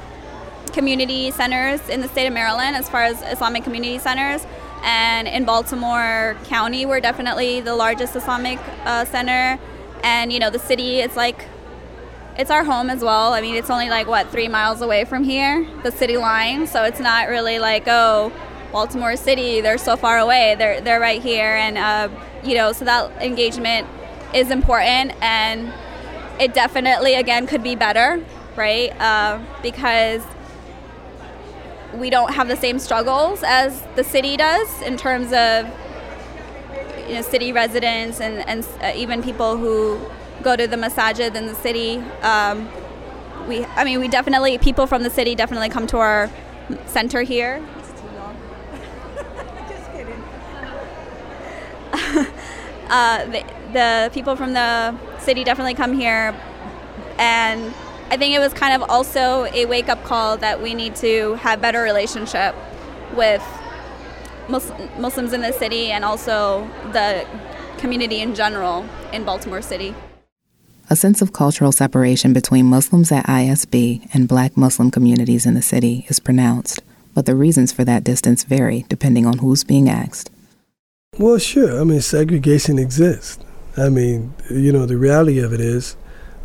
community 0.72 1.30
centers 1.30 1.86
in 1.88 2.00
the 2.00 2.08
state 2.08 2.26
of 2.26 2.32
Maryland 2.32 2.74
as 2.74 2.88
far 2.88 3.04
as 3.04 3.22
Islamic 3.22 3.62
community 3.64 3.98
centers 3.98 4.46
and 4.82 5.28
in 5.28 5.44
Baltimore 5.44 6.36
County 6.44 6.86
we're 6.86 7.00
definitely 7.00 7.60
the 7.60 7.74
largest 7.74 8.16
Islamic 8.16 8.58
uh, 8.84 9.04
center 9.04 9.58
and 10.02 10.32
you 10.32 10.38
know 10.38 10.50
the 10.50 10.58
city 10.58 11.00
it's 11.00 11.16
like 11.16 11.46
it's 12.36 12.50
our 12.50 12.64
home 12.64 12.90
as 12.90 13.02
well 13.02 13.32
I 13.32 13.40
mean 13.40 13.54
it's 13.54 13.70
only 13.70 13.90
like 13.90 14.06
what 14.06 14.28
three 14.30 14.48
miles 14.48 14.80
away 14.80 15.04
from 15.04 15.22
here 15.22 15.66
the 15.82 15.92
city 15.92 16.16
line 16.16 16.66
so 16.66 16.82
it's 16.84 17.00
not 17.00 17.28
really 17.28 17.58
like 17.58 17.84
oh 17.86 18.32
Baltimore 18.74 19.14
City, 19.14 19.60
they're 19.60 19.78
so 19.78 19.96
far 19.96 20.18
away. 20.18 20.56
They're 20.58 20.80
they're 20.80 20.98
right 20.98 21.22
here, 21.22 21.54
and 21.54 21.78
uh, 21.78 22.08
you 22.42 22.56
know, 22.56 22.72
so 22.72 22.84
that 22.84 23.22
engagement 23.22 23.86
is 24.34 24.50
important, 24.50 25.12
and 25.22 25.72
it 26.40 26.52
definitely 26.52 27.14
again 27.14 27.46
could 27.46 27.62
be 27.62 27.76
better, 27.76 28.22
right? 28.56 28.90
Uh, 29.00 29.40
because 29.62 30.22
we 31.94 32.10
don't 32.10 32.34
have 32.34 32.48
the 32.48 32.56
same 32.56 32.78
struggles 32.78 33.42
as 33.44 33.82
the 33.94 34.02
city 34.02 34.36
does 34.36 34.82
in 34.82 34.96
terms 34.96 35.32
of 35.32 35.66
you 37.08 37.14
know 37.14 37.22
city 37.22 37.52
residents 37.52 38.20
and 38.20 38.38
and 38.48 38.66
uh, 38.82 38.92
even 38.96 39.22
people 39.22 39.56
who 39.56 39.98
go 40.42 40.56
to 40.56 40.66
the 40.66 40.76
masajid 40.76 41.34
in 41.34 41.46
the 41.46 41.54
city. 41.54 41.98
Um, 42.22 42.68
we, 43.48 43.64
I 43.64 43.84
mean, 43.84 44.00
we 44.00 44.08
definitely 44.08 44.56
people 44.58 44.86
from 44.86 45.02
the 45.02 45.10
city 45.10 45.34
definitely 45.34 45.68
come 45.68 45.86
to 45.88 45.98
our 45.98 46.30
center 46.86 47.20
here 47.22 47.62
uh, 52.88 53.24
the, 53.26 53.44
the 53.74 54.10
people 54.14 54.36
from 54.36 54.54
the 54.54 54.94
city 55.18 55.44
definitely 55.44 55.74
come 55.74 55.92
here, 55.92 56.34
and 57.18 57.74
I 58.10 58.16
think 58.16 58.34
it 58.34 58.38
was 58.38 58.54
kind 58.54 58.80
of 58.80 58.88
also 58.88 59.44
a 59.52 59.66
wake 59.66 59.88
up 59.88 60.02
call 60.04 60.36
that 60.38 60.62
we 60.62 60.74
need 60.74 60.96
to 60.96 61.34
have 61.34 61.60
better 61.60 61.82
relationship 61.82 62.54
with 63.14 63.42
Muslims 64.48 65.32
in 65.32 65.40
the 65.40 65.52
city 65.52 65.90
and 65.90 66.04
also 66.04 66.68
the 66.92 67.26
community 67.78 68.20
in 68.20 68.34
general 68.34 68.86
in 69.12 69.24
Baltimore 69.24 69.62
City. 69.62 69.94
A 70.90 70.96
sense 70.96 71.22
of 71.22 71.32
cultural 71.32 71.72
separation 71.72 72.32
between 72.32 72.66
Muslims 72.66 73.10
at 73.10 73.26
ISB 73.26 74.06
and 74.12 74.28
black 74.28 74.56
Muslim 74.56 74.90
communities 74.90 75.46
in 75.46 75.54
the 75.54 75.62
city 75.62 76.04
is 76.08 76.20
pronounced, 76.20 76.82
but 77.14 77.24
the 77.24 77.34
reasons 77.34 77.72
for 77.72 77.84
that 77.84 78.04
distance 78.04 78.44
vary 78.44 78.84
depending 78.88 79.26
on 79.26 79.38
who's 79.38 79.64
being 79.64 79.88
asked. 79.88 80.30
Well, 81.18 81.38
sure. 81.38 81.80
I 81.80 81.84
mean, 81.84 82.00
segregation 82.00 82.78
exists. 82.78 83.42
I 83.76 83.88
mean, 83.88 84.34
you 84.50 84.72
know, 84.72 84.86
the 84.86 84.96
reality 84.96 85.40
of 85.40 85.52
it 85.52 85.60
is, 85.60 85.96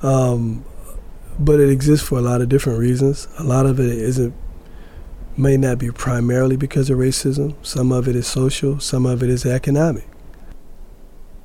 um, 0.02 0.66
but 1.38 1.60
it 1.60 1.70
exists 1.70 2.08
for 2.08 2.18
a 2.18 2.22
lot 2.22 2.42
of 2.42 2.50
different 2.50 2.80
reasons. 2.80 3.28
A 3.38 3.44
lot 3.44 3.66
of 3.66 3.80
it 3.80 3.92
isn't, 3.92 4.34
may 5.38 5.56
not 5.56 5.78
be 5.78 5.92
primarily 5.92 6.58
because 6.58 6.90
of 6.90 6.98
racism. 6.98 7.56
Some 7.66 7.92
of 7.92 8.08
it 8.08 8.16
is 8.16 8.28
social. 8.28 8.80
Some 8.80 9.06
of 9.06 9.22
it 9.22 9.30
is 9.30 9.46
economic. 9.46 10.08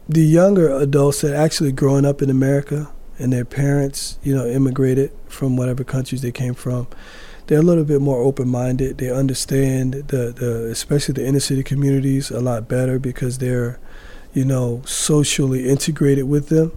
The 0.08 0.24
younger 0.24 0.70
adults 0.70 1.20
that 1.20 1.34
actually 1.34 1.72
growing 1.72 2.04
up 2.04 2.22
in 2.22 2.30
America 2.30 2.90
and 3.18 3.32
their 3.32 3.44
parents, 3.44 4.18
you 4.22 4.34
know, 4.34 4.46
immigrated 4.46 5.12
from 5.28 5.56
whatever 5.56 5.84
countries 5.84 6.22
they 6.22 6.32
came 6.32 6.54
from, 6.54 6.88
they're 7.46 7.60
a 7.60 7.62
little 7.62 7.84
bit 7.84 8.00
more 8.00 8.22
open-minded. 8.22 8.98
They 8.98 9.10
understand 9.10 9.94
the, 10.08 10.32
the 10.32 10.66
especially 10.70 11.12
the 11.12 11.26
inner 11.26 11.40
city 11.40 11.62
communities 11.62 12.30
a 12.30 12.40
lot 12.40 12.68
better 12.68 12.98
because 12.98 13.38
they're, 13.38 13.78
you 14.34 14.44
know, 14.44 14.82
socially 14.84 15.68
integrated 15.68 16.28
with 16.28 16.48
them. 16.48 16.76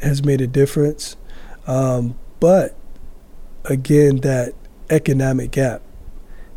Has 0.00 0.24
made 0.24 0.40
a 0.40 0.46
difference, 0.46 1.16
um, 1.66 2.16
but 2.38 2.76
again, 3.64 4.18
that 4.18 4.54
economic 4.90 5.50
gap 5.50 5.82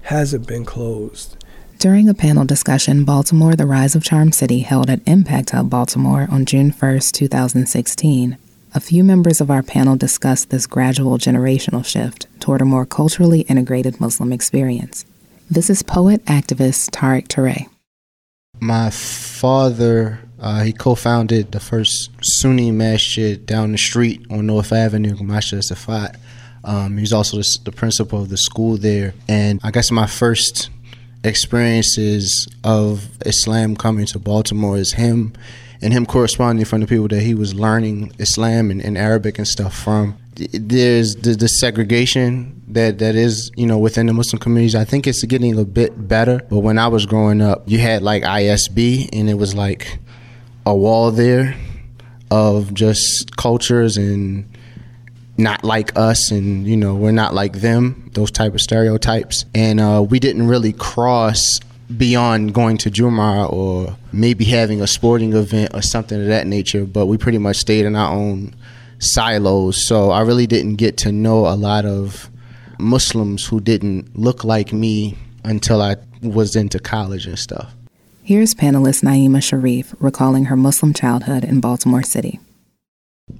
hasn't 0.04 0.48
been 0.48 0.64
closed. 0.64 1.44
During 1.80 2.08
a 2.08 2.14
panel 2.14 2.46
discussion, 2.46 3.04
Baltimore, 3.04 3.56
the 3.56 3.66
Rise 3.66 3.96
of 3.96 4.04
Charm 4.04 4.32
City, 4.32 4.60
held 4.60 4.92
at 4.92 5.02
Impact 5.08 5.50
Hub 5.50 5.72
Baltimore 5.72 6.28
on 6.30 6.46
June 6.46 6.72
1st, 6.72 7.12
2016. 7.14 8.38
A 8.76 8.80
few 8.80 9.04
members 9.04 9.42
of 9.42 9.50
our 9.50 9.64
panel 9.64 9.96
discussed 9.96 10.52
this 10.52 10.68
gradual 10.68 11.18
generational 11.18 11.84
shift 11.84 12.28
toward 12.40 12.62
a 12.62 12.66
more 12.66 12.86
culturally 12.86 13.42
integrated 13.42 14.00
Muslim 14.00 14.32
experience. 14.32 15.06
This 15.50 15.70
is 15.70 15.82
poet 15.82 16.24
activist 16.26 16.92
Tariq 16.92 17.28
Touré. 17.28 17.68
My 18.64 18.92
father, 18.92 20.20
uh, 20.40 20.62
he 20.62 20.72
co-founded 20.72 21.52
the 21.52 21.60
first 21.60 22.12
Sunni 22.22 22.70
masjid 22.70 23.44
down 23.44 23.72
the 23.72 23.78
street 23.80 24.24
on 24.30 24.46
North 24.46 24.72
Avenue, 24.72 25.16
Masjid 25.20 25.62
Safat. 25.62 26.16
Um, 26.64 27.00
he's 27.00 27.12
also 27.12 27.38
the, 27.38 27.58
the 27.66 27.72
principal 27.72 28.22
of 28.22 28.30
the 28.30 28.38
school 28.38 28.78
there, 28.78 29.16
and 29.28 29.60
I 29.64 29.72
guess 29.72 29.90
my 29.90 30.06
first 30.06 30.70
experiences 31.24 32.48
of 32.64 33.10
Islam 33.26 33.76
coming 33.76 34.06
to 34.06 34.20
Baltimore 34.20 34.78
is 34.78 34.94
him 34.94 35.34
and 35.82 35.94
him 35.94 36.06
corresponding 36.06 36.66
from 36.66 36.82
the 36.82 36.88
people 36.88 37.08
that 37.08 37.22
he 37.22 37.34
was 37.34 37.54
learning 37.54 38.14
Islam 38.20 38.72
and, 38.72 38.82
and 38.82 38.98
Arabic 38.98 39.38
and 39.38 39.48
stuff 39.48 39.76
from. 39.78 40.18
There's 40.36 41.16
the, 41.16 41.34
the, 41.34 41.48
segregation 41.48 42.62
that, 42.70 43.00
that 43.00 43.16
is, 43.16 43.52
you 43.58 43.68
know, 43.68 43.78
within 43.78 44.06
the 44.06 44.14
Muslim 44.14 44.40
communities. 44.40 44.76
I 44.76 44.86
think 44.86 45.06
it's 45.06 45.24
getting 45.26 45.60
a 45.60 45.66
bit 45.66 46.08
better. 46.08 46.42
But 46.50 46.60
when 46.60 46.78
I 46.78 46.88
was 46.88 47.06
growing 47.06 47.42
up, 47.42 47.64
you 47.68 47.80
had 47.80 48.02
like 48.02 48.24
ISB, 48.24 49.10
and 49.12 49.30
it 49.30 49.34
was 49.34 49.54
like 49.54 50.00
a 50.66 50.76
wall 50.76 51.12
there 51.12 51.56
of 52.30 52.74
just 52.74 53.36
cultures 53.36 53.98
and 53.98 54.48
not 55.38 55.64
like 55.64 55.98
us 55.98 56.30
and 56.32 56.68
you 56.68 56.78
know 56.78 56.94
we're 56.94 57.12
not 57.12 57.34
like 57.34 57.54
them 57.54 58.10
those 58.14 58.30
type 58.30 58.54
of 58.54 58.62
stereotypes 58.62 59.46
and 59.56 59.80
uh, 59.80 60.06
we 60.08 60.20
didn't 60.20 60.48
really 60.48 60.72
cross 60.72 61.60
beyond 61.98 62.54
going 62.54 62.78
to 62.78 62.90
Juma 62.90 63.48
or 63.48 63.96
maybe 64.12 64.46
having 64.46 64.82
a 64.82 64.88
sporting 64.88 65.34
event 65.34 65.74
or 65.74 65.82
something 65.82 66.20
of 66.20 66.28
that 66.28 66.48
nature 66.48 66.86
but 66.86 67.06
we 67.06 67.18
pretty 67.18 67.38
much 67.38 67.58
stayed 67.58 67.86
in 67.86 67.96
our 67.96 68.14
own 68.14 68.54
silos 69.00 69.86
so 69.86 70.12
I 70.12 70.22
really 70.22 70.48
didn't 70.48 70.76
get 70.76 70.98
to 70.98 71.12
know 71.12 71.48
a 71.48 71.56
lot 71.56 71.86
of 71.86 72.30
Muslims 72.80 73.46
who 73.46 73.60
didn't 73.60 74.18
look 74.18 74.44
like 74.44 74.74
me 74.74 75.18
until 75.44 75.82
I 75.82 75.98
was 76.22 76.56
into 76.56 76.80
college 76.80 77.26
and 77.26 77.38
stuff 77.38 77.74
Here's 78.24 78.54
panelist 78.54 79.04
Naima 79.04 79.42
Sharif 79.42 79.96
recalling 80.00 80.46
her 80.46 80.56
Muslim 80.56 80.94
childhood 80.94 81.44
in 81.44 81.60
Baltimore 81.60 82.04
City. 82.04 82.40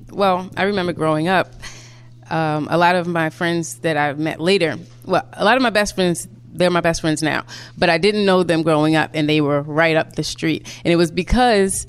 Well, 0.10 0.50
I 0.58 0.64
remember 0.64 0.92
growing 0.92 1.28
up, 1.28 1.54
um, 2.32 2.68
a 2.70 2.78
lot 2.78 2.96
of 2.96 3.06
my 3.08 3.30
friends 3.30 3.76
that 3.80 3.96
I've 3.96 4.18
met 4.18 4.40
later, 4.40 4.78
well, 5.06 5.28
a 5.34 5.46
lot 5.46 5.56
of 5.56 5.62
my 5.62 5.70
best 5.70 5.94
friends, 5.96 6.28
they're 6.54 6.70
my 6.70 6.82
best 6.82 7.02
friends 7.02 7.22
now, 7.22 7.46
but 7.78 7.90
I 7.90 7.98
didn't 7.98 8.26
know 8.26 8.44
them 8.44 8.64
growing 8.64 8.96
up 8.96 9.12
and 9.14 9.30
they 9.30 9.42
were 9.42 9.62
right 9.62 9.96
up 9.96 10.16
the 10.16 10.24
street. 10.24 10.68
And 10.84 10.92
it 10.92 10.98
was 10.98 11.12
because 11.12 11.88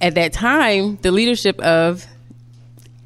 at 0.00 0.14
that 0.14 0.32
time, 0.32 0.96
the 1.02 1.12
leadership 1.12 1.60
of 1.60 2.06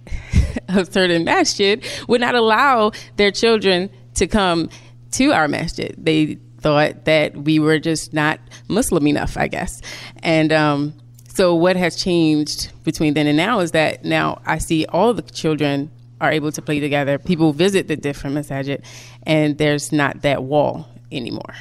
of 0.69 0.93
certain 0.93 1.25
masjid 1.25 1.85
would 2.09 2.21
not 2.21 2.35
allow 2.35 2.93
their 3.17 3.31
children 3.31 3.91
to 4.15 4.27
come 4.27 4.69
to 5.13 5.33
our 5.33 5.49
masjid. 5.49 5.95
They 5.97 6.39
thought 6.61 7.05
that 7.05 7.37
we 7.37 7.59
were 7.59 7.79
just 7.79 8.13
not 8.13 8.41
Muslim 8.69 9.07
enough, 9.07 9.37
I 9.37 9.49
guess. 9.49 9.81
And 10.23 10.53
um, 10.53 10.95
so, 11.29 11.55
what 11.55 11.77
has 11.77 11.97
changed 11.97 12.73
between 12.85 13.15
then 13.15 13.27
and 13.27 13.37
now 13.37 13.61
is 13.61 13.71
that 13.73 14.05
now 14.05 14.41
I 14.45 14.59
see 14.59 14.87
all 14.87 15.15
the 15.15 15.23
children 15.23 15.91
are 16.21 16.33
able 16.33 16.53
to 16.53 16.63
play 16.63 16.81
together. 16.81 17.19
People 17.19 17.53
visit 17.53 17.89
the 17.89 17.97
different 17.97 18.37
masajid, 18.37 18.83
and 19.25 19.59
there's 19.59 19.93
not 19.93 20.23
that 20.23 20.43
wall 20.43 20.89
anymore. 21.13 21.55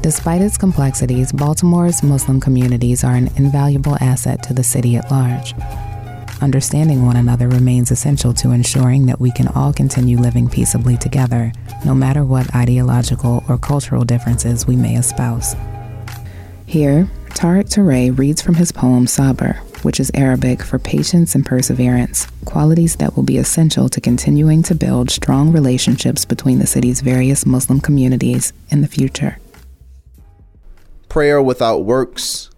Despite 0.00 0.40
its 0.40 0.56
complexities, 0.56 1.32
Baltimore's 1.32 2.02
Muslim 2.02 2.40
communities 2.40 3.04
are 3.04 3.14
an 3.14 3.28
invaluable 3.36 3.96
asset 4.00 4.42
to 4.44 4.54
the 4.54 4.62
city 4.62 4.96
at 4.96 5.10
large. 5.10 5.54
Understanding 6.40 7.04
one 7.04 7.16
another 7.16 7.48
remains 7.48 7.90
essential 7.90 8.32
to 8.34 8.52
ensuring 8.52 9.06
that 9.06 9.18
we 9.18 9.32
can 9.32 9.48
all 9.48 9.72
continue 9.72 10.16
living 10.16 10.48
peaceably 10.48 10.96
together, 10.96 11.52
no 11.84 11.96
matter 11.96 12.24
what 12.24 12.54
ideological 12.54 13.42
or 13.48 13.58
cultural 13.58 14.04
differences 14.04 14.66
we 14.66 14.76
may 14.76 14.96
espouse. 14.96 15.56
Here, 16.64 17.08
Tariq 17.30 17.68
Touré 17.68 18.16
reads 18.16 18.42
from 18.42 18.54
his 18.56 18.72
poem 18.72 19.06
Sabr, 19.06 19.58
which 19.84 20.00
is 20.00 20.10
Arabic 20.14 20.62
for 20.62 20.78
patience 20.78 21.34
and 21.34 21.46
perseverance, 21.46 22.26
qualities 22.44 22.96
that 22.96 23.14
will 23.14 23.22
be 23.22 23.38
essential 23.38 23.88
to 23.88 24.00
continuing 24.00 24.62
to 24.64 24.74
build 24.74 25.10
strong 25.10 25.52
relationships 25.52 26.24
between 26.24 26.58
the 26.58 26.66
city's 26.66 27.00
various 27.00 27.46
Muslim 27.46 27.80
communities 27.80 28.52
in 28.70 28.80
the 28.80 28.88
future. 28.88 29.38
Prayer 31.08 31.40
without 31.40 31.84
works 31.84 32.50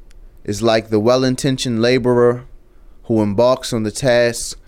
is 0.44 0.62
like 0.62 0.88
the 0.88 1.00
well 1.00 1.24
intentioned 1.24 1.83
laborer 1.83 2.44
who 3.04 3.22
embarks 3.22 3.72
on 3.72 3.83
the 3.83 3.90
task 3.90 4.59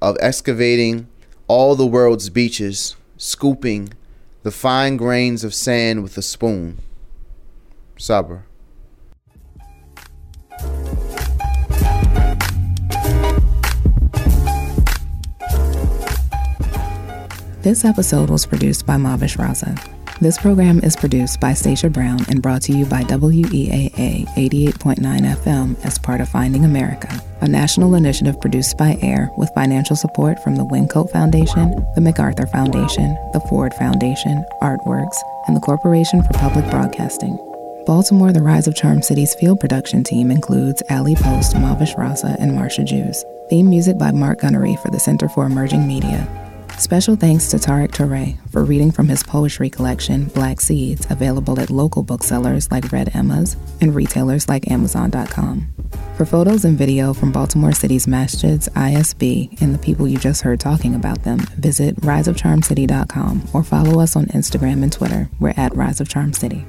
of 0.00 0.16
excavating 0.20 1.08
all 1.48 1.74
the 1.74 1.86
world's 1.86 2.30
beaches, 2.30 2.96
scooping 3.16 3.92
the 4.42 4.50
fine 4.50 4.96
grains 4.96 5.44
of 5.44 5.54
sand 5.54 6.02
with 6.02 6.16
a 6.16 6.22
spoon. 6.22 6.78
Sabr. 7.96 8.42
This 17.62 17.84
episode 17.84 18.28
was 18.28 18.44
produced 18.44 18.86
by 18.86 18.96
Mavish 18.96 19.36
Raza. 19.36 19.78
This 20.18 20.36
program 20.36 20.80
is 20.80 20.96
produced 20.96 21.38
by 21.38 21.54
Stacia 21.54 21.88
Brown 21.88 22.18
and 22.28 22.42
brought 22.42 22.62
to 22.62 22.72
you 22.72 22.84
by 22.86 23.04
WEAA 23.04 24.26
88.9 24.26 24.98
FM 24.98 25.84
as 25.84 25.96
part 25.96 26.20
of 26.20 26.28
Finding 26.28 26.64
America, 26.64 27.08
a 27.40 27.46
national 27.46 27.94
initiative 27.94 28.40
produced 28.40 28.76
by 28.76 28.98
AIR 29.00 29.30
with 29.36 29.48
financial 29.54 29.94
support 29.94 30.40
from 30.40 30.56
the 30.56 30.64
Wyncote 30.64 31.12
Foundation, 31.12 31.86
the 31.94 32.00
MacArthur 32.00 32.48
Foundation, 32.48 33.16
the 33.32 33.44
Ford 33.48 33.72
Foundation, 33.74 34.44
Artworks, 34.60 35.16
and 35.46 35.54
the 35.54 35.60
Corporation 35.60 36.20
for 36.24 36.32
Public 36.32 36.68
Broadcasting. 36.68 37.36
Baltimore, 37.86 38.32
the 38.32 38.42
Rise 38.42 38.66
of 38.66 38.74
Charm 38.74 39.02
City's 39.02 39.36
field 39.36 39.60
production 39.60 40.02
team 40.02 40.32
includes 40.32 40.82
Ali 40.90 41.14
Post, 41.14 41.54
Mavish 41.54 41.94
Raza, 41.94 42.34
and 42.40 42.58
Marsha 42.58 42.84
Jews. 42.84 43.24
Theme 43.48 43.70
music 43.70 43.98
by 43.98 44.10
Mark 44.10 44.40
Gunnery 44.40 44.74
for 44.82 44.90
the 44.90 44.98
Center 44.98 45.28
for 45.28 45.46
Emerging 45.46 45.86
Media. 45.86 46.41
Special 46.78 47.16
thanks 47.16 47.48
to 47.48 47.56
Tariq 47.58 47.90
Touré 47.92 48.36
for 48.50 48.64
reading 48.64 48.90
from 48.90 49.08
his 49.08 49.22
poetry 49.22 49.70
collection, 49.70 50.26
Black 50.26 50.60
Seeds, 50.60 51.06
available 51.10 51.58
at 51.60 51.70
local 51.70 52.02
booksellers 52.02 52.70
like 52.70 52.90
Red 52.92 53.14
Emma's 53.14 53.56
and 53.80 53.94
retailers 53.94 54.48
like 54.48 54.70
Amazon.com. 54.70 55.68
For 56.16 56.26
photos 56.26 56.64
and 56.64 56.76
video 56.76 57.14
from 57.14 57.32
Baltimore 57.32 57.72
City's 57.72 58.06
masjids, 58.06 58.68
ISB, 58.70 59.60
and 59.62 59.74
the 59.74 59.78
people 59.78 60.06
you 60.08 60.18
just 60.18 60.42
heard 60.42 60.60
talking 60.60 60.94
about 60.94 61.22
them, 61.22 61.38
visit 61.56 61.96
riseofcharmcity.com 61.96 63.48
or 63.52 63.62
follow 63.62 64.00
us 64.00 64.16
on 64.16 64.26
Instagram 64.26 64.82
and 64.82 64.92
Twitter. 64.92 65.30
We're 65.40 65.54
at 65.56 65.74
Rise 65.74 66.00
of 66.00 66.08
Charm 66.08 66.32
City. 66.32 66.66